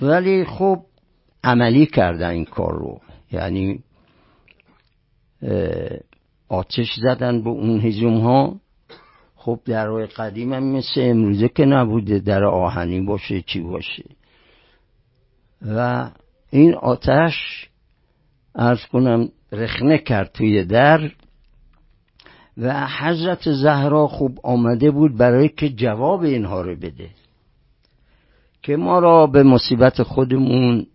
ولی 0.00 0.44
خب 0.44 0.78
عملی 1.44 1.86
کردن 1.86 2.30
این 2.30 2.44
کار 2.44 2.72
رو. 2.72 3.00
یعنی 3.32 3.82
آتش 6.48 6.88
زدن 7.02 7.42
به 7.42 7.50
اون 7.50 7.80
هجوم 7.80 8.18
ها 8.20 8.60
خب 9.36 9.60
درهای 9.64 10.06
قدیم 10.06 10.52
هم 10.52 10.62
مثل 10.62 10.94
امروزه 10.96 11.48
که 11.48 11.64
نبوده 11.64 12.18
در 12.18 12.44
آهنی 12.44 13.00
باشه 13.00 13.42
چی 13.42 13.60
باشه. 13.60 14.04
و 15.62 16.10
این 16.50 16.74
آتش 16.74 17.68
ارز 18.54 18.86
کنم 18.92 19.28
رخنه 19.52 19.98
کرد 19.98 20.32
توی 20.32 20.64
در 20.64 21.10
و 22.58 22.86
حضرت 22.86 23.52
زهرا 23.52 24.08
خوب 24.08 24.38
آمده 24.42 24.90
بود 24.90 25.16
برای 25.16 25.48
که 25.48 25.68
جواب 25.68 26.20
اینها 26.20 26.60
رو 26.60 26.76
بده. 26.76 27.08
که 28.62 28.76
ما 28.76 28.98
را 28.98 29.26
به 29.26 29.42
مصیبت 29.42 30.02
خودمون 30.02 30.86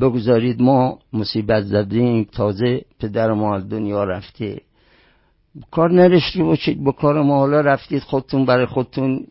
بگذارید 0.00 0.62
ما 0.62 0.98
مصیبت 1.12 1.62
زدیم 1.62 2.24
تازه 2.24 2.84
پدر 3.00 3.32
ما 3.32 3.56
از 3.56 3.68
دنیا 3.68 4.04
رفته. 4.04 4.60
کار 5.70 5.92
نرشتی 5.92 6.42
باشید 6.42 6.84
با 6.84 6.92
کار 6.92 7.22
ما 7.22 7.38
حالا 7.38 7.60
رفتید 7.60 8.02
خودتون 8.02 8.44
برای 8.44 8.66
خودتون 8.66 9.26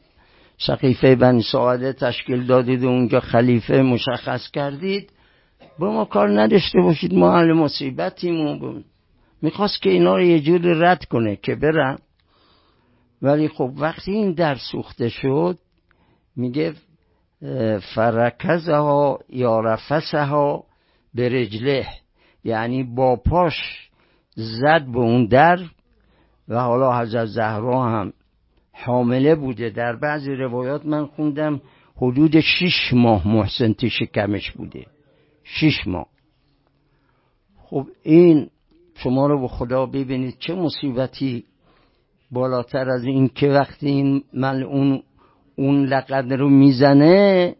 سقیفه 0.57 1.15
بنی 1.15 1.41
ساعده 1.41 1.93
تشکیل 1.93 2.45
دادید 2.45 2.83
و 2.83 2.87
اونجا 2.87 3.19
خلیفه 3.19 3.81
مشخص 3.81 4.51
کردید. 4.51 5.09
با 5.79 5.91
ما 5.91 6.05
کار 6.05 6.41
نداشته 6.41 6.81
باشید 6.81 7.13
ما 7.13 7.37
اهل 7.37 7.53
مصیبتیم 7.53 8.47
و 8.47 8.81
می‌خواست 9.41 9.81
که 9.81 9.89
اینا 9.89 10.15
رو 10.15 10.21
یه 10.21 10.39
جور 10.39 10.61
رد 10.61 11.05
کنه 11.05 11.35
که 11.35 11.55
برن 11.55 11.97
ولی 13.21 13.47
خب 13.47 13.71
وقتی 13.77 14.11
این 14.11 14.33
در 14.33 14.55
سوخته 14.55 15.09
شد 15.09 15.57
میگه 16.35 16.73
فرکزها 17.95 19.19
یا 19.29 19.59
رفسها 19.59 20.63
به 21.13 21.29
رجله 21.29 21.87
یعنی 22.43 22.83
با 22.83 23.15
پاش 23.15 23.89
زد 24.35 24.85
به 24.85 24.99
اون 24.99 25.25
در 25.25 25.59
و 26.47 26.61
حالا 26.61 26.99
حضرت 26.99 27.25
زهرا 27.25 27.85
هم 27.85 28.13
حامله 28.73 29.35
بوده. 29.35 29.69
در 29.69 29.95
بعضی 29.95 30.31
روایات 30.31 30.85
من 30.85 31.05
خوندم 31.05 31.61
حدود 31.97 32.39
شش 32.39 32.93
ماه 32.93 33.27
محسن 33.27 33.73
تو 33.73 33.89
شکمش 33.89 34.51
بوده. 34.51 34.85
شش 35.45 35.87
ماه. 35.87 36.07
خب 37.57 37.87
این 38.03 38.49
شما 38.95 39.27
رو 39.27 39.41
به 39.41 39.47
خدا 39.47 39.85
ببینید 39.85 40.35
چه 40.39 40.55
مصیبتی 40.55 41.43
بالاتر 42.31 42.89
از 42.89 43.03
این 43.03 43.27
که 43.27 43.49
وقتی 43.49 43.87
این 43.87 44.23
ملعون 44.33 45.03
اون 45.55 45.85
لقد 45.85 46.33
رو 46.33 46.49
می‌زنه 46.49 47.55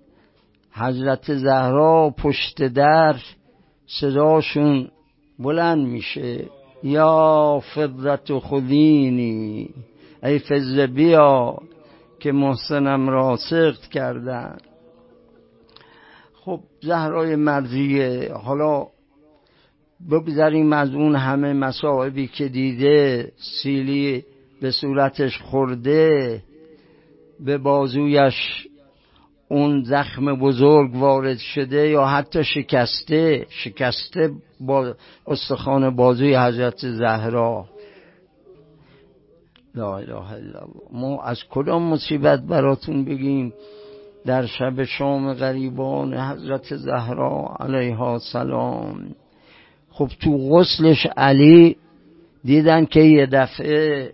حضرت 0.72 1.34
زهرا 1.34 2.14
پشت 2.18 2.64
در 2.64 3.16
صداشون 3.88 4.90
بلند 5.40 5.88
میشه. 5.88 6.46
یا 6.84 7.62
فضت 7.76 8.34
خودینی 8.38 9.70
ای 10.24 10.40
فضل 10.40 10.86
بیا 10.86 11.58
که 12.20 12.32
محسنم 12.32 13.10
را 13.10 13.38
سخت 13.50 13.90
کردن. 13.90 14.58
زهرای 16.86 17.36
مرزیه 17.36 18.34
حالا 18.34 18.88
بگذاریم 20.12 20.74
از 20.74 20.94
اون 20.94 21.16
همه 21.16 21.54
مسائبی 21.54 22.28
که 22.28 22.48
دیده 22.48 23.32
سیلی 23.62 24.24
به 24.62 24.72
صورتش 24.72 25.42
خورده 25.42 26.42
به 27.40 27.58
بازویش 27.58 28.68
اون 29.50 29.84
زخم 29.84 30.36
بزرگ 30.36 30.96
وارد 30.96 31.38
شده 31.38 31.90
یا 31.90 32.06
حتی 32.06 32.44
شکسته 32.44 33.46
شکسته 33.50 34.32
با 34.60 34.96
استخوان 35.28 35.96
بازوی 35.96 36.36
حضرت 36.36 36.78
زهرا. 36.78 37.66
لا 39.76 39.98
اله 39.98 40.32
الا 40.32 40.60
الله. 40.60 40.82
ما 40.92 41.24
از 41.24 41.40
کدام 41.50 41.84
مصیبت 41.84 42.42
براتون 42.42 43.06
بگیم؟ 43.06 43.54
در 44.26 44.46
شب 44.46 44.84
شام 44.84 45.34
غریبان 45.34 46.14
حضرت 46.14 46.76
زهرا 46.76 47.56
علیها 47.60 48.20
سلام. 48.20 49.16
خب 49.90 50.10
تو 50.24 50.38
غسلش 50.38 51.08
علی 51.18 51.78
دیدن 52.44 52.86
که 52.86 53.00
یه 53.00 53.26
دفعه 53.26 54.12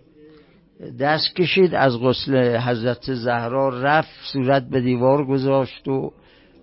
دست 1.00 1.36
کشید 1.36 1.76
از 1.76 2.00
غسل 2.00 2.58
حضرت 2.58 3.14
زهرا 3.14 3.82
رفت 3.82 4.10
صورت 4.34 4.70
به 4.70 4.82
دیوار 4.82 5.26
گذاشت 5.26 5.88
و 5.88 6.12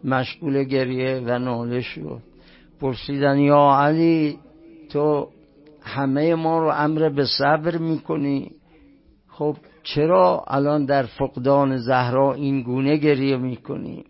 مشغول 0.04 0.64
گریه 0.64 1.22
و 1.26 1.38
ناله 1.38 1.80
شد. 1.80 2.22
پرسیدن 2.80 3.38
یا 3.38 3.76
علی 3.80 4.38
تو 4.90 5.28
همه 5.82 6.34
ما 6.34 6.58
رو 6.58 6.68
امر 6.68 7.08
به 7.08 7.24
صبر 7.38 7.76
می‌کنی؟ 7.76 8.50
خب 9.28 9.56
چرا 9.94 10.44
الان 10.46 10.84
در 10.84 11.02
فقدان 11.02 11.76
زهرا 11.76 12.34
این 12.34 12.62
گونه 12.62 12.96
گریه 12.96 13.36
می‌کنی؟ 13.36 14.04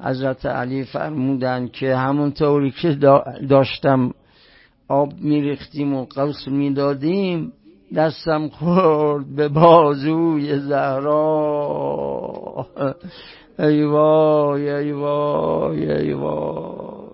حضرت 0.00 0.46
علی 0.46 0.84
فرمودن 0.84 1.68
که 1.68 1.96
همونطوری 1.96 2.70
که 2.70 2.98
داشتم 3.48 4.14
آب 4.88 5.12
میریختیم 5.20 5.94
و 5.94 6.04
قوس 6.04 6.48
می‌دادیم 6.48 7.52
دستم 7.96 8.48
خورد 8.48 9.36
به 9.36 9.48
بازوی 9.48 10.58
زهرا. 10.58 11.86
ای 13.58 13.84
وای 13.84 14.70
ای 14.70 14.92
وای 14.92 15.92
ای 15.92 16.12
وای. 16.12 17.04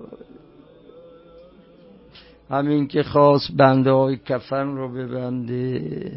همین 2.51 2.87
که 2.87 3.03
خواست 3.03 3.57
بنده 3.57 3.91
های 3.91 4.17
کفن 4.17 4.77
رو 4.77 4.89
ببنده. 4.89 6.13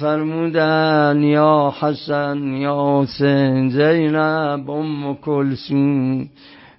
فرمودن 0.00 1.22
یا 1.22 1.74
حسن 1.80 2.38
یا 2.54 3.02
حسین 3.02 3.68
زینب 3.68 4.70
ام 4.70 5.16
کلسون 5.16 6.28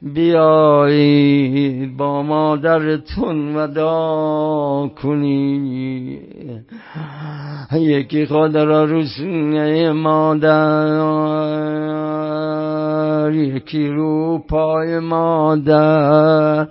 بیایید 0.02 1.98
با 1.98 2.24
مادرتون 2.24 3.56
ودا 3.56 4.92
کنی. 5.02 6.20
یکی 7.72 8.26
خود 8.26 8.56
را 8.56 8.86
رسونه 8.86 9.92
مادر 9.92 11.42
یکی 13.34 13.88
رو 13.88 14.40
پای 14.50 15.00
مادر. 15.00 16.68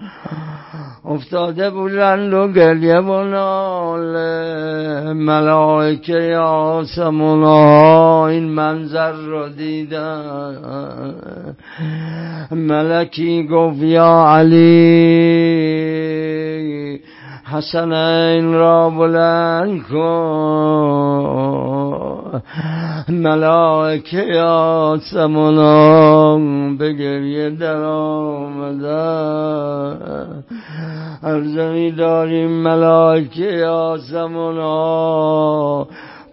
افتاده 1.05 1.71
بودند 1.71 2.35
و 2.35 2.49
گریه 2.49 2.99
و 3.01 3.25
ناله 3.25 5.13
ملائکه 5.13 6.37
آسمونا 6.37 8.27
این 8.27 8.45
منظر 8.45 9.13
رو 9.13 9.49
دیدن 9.49 10.57
ملکی 12.51 13.47
گفت 13.47 13.83
یا 13.83 14.27
علی 14.29 15.61
حسنین 17.53 18.53
را 18.53 18.91
بلند 18.91 19.83
کن. 19.83 21.80
ملائکه 23.09 24.41
آسمانان 24.93 25.97
به 26.77 26.93
گریه 26.93 27.51
در 27.51 27.85
آمدن 27.85 29.21
ارزمی 31.23 31.93
داریم 31.93 32.51
ملائکه 32.51 33.67
آسمانان 33.67 35.11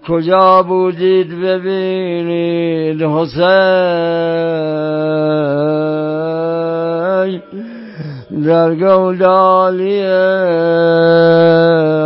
کجا 0.08 0.64
بودید 0.64 1.41
ببینید 1.41 3.02
حسین؟ 3.02 3.48
در 8.45 8.75
گودالی 8.75 10.01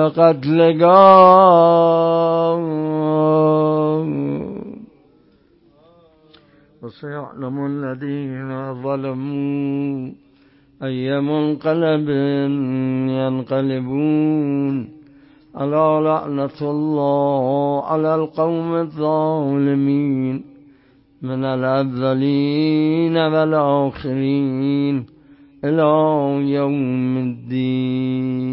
قتلگاه 0.10 1.42
وسيعلم 6.84 7.66
الذين 7.66 8.74
ظلموا 8.84 10.12
أي 10.84 11.22
منقلب 11.22 12.10
ينقلبون. 13.10 14.90
ألا 15.62 16.02
لعنة 16.02 16.62
الله 16.62 17.84
على 17.86 18.16
القوم 18.16 18.76
الظالمين. 18.76 20.44
من 21.22 21.46
الأولين 21.46 23.18
والآخرين. 23.18 25.11
إلى 25.64 25.82
يوم 26.42 27.18
الدين. 27.18 28.52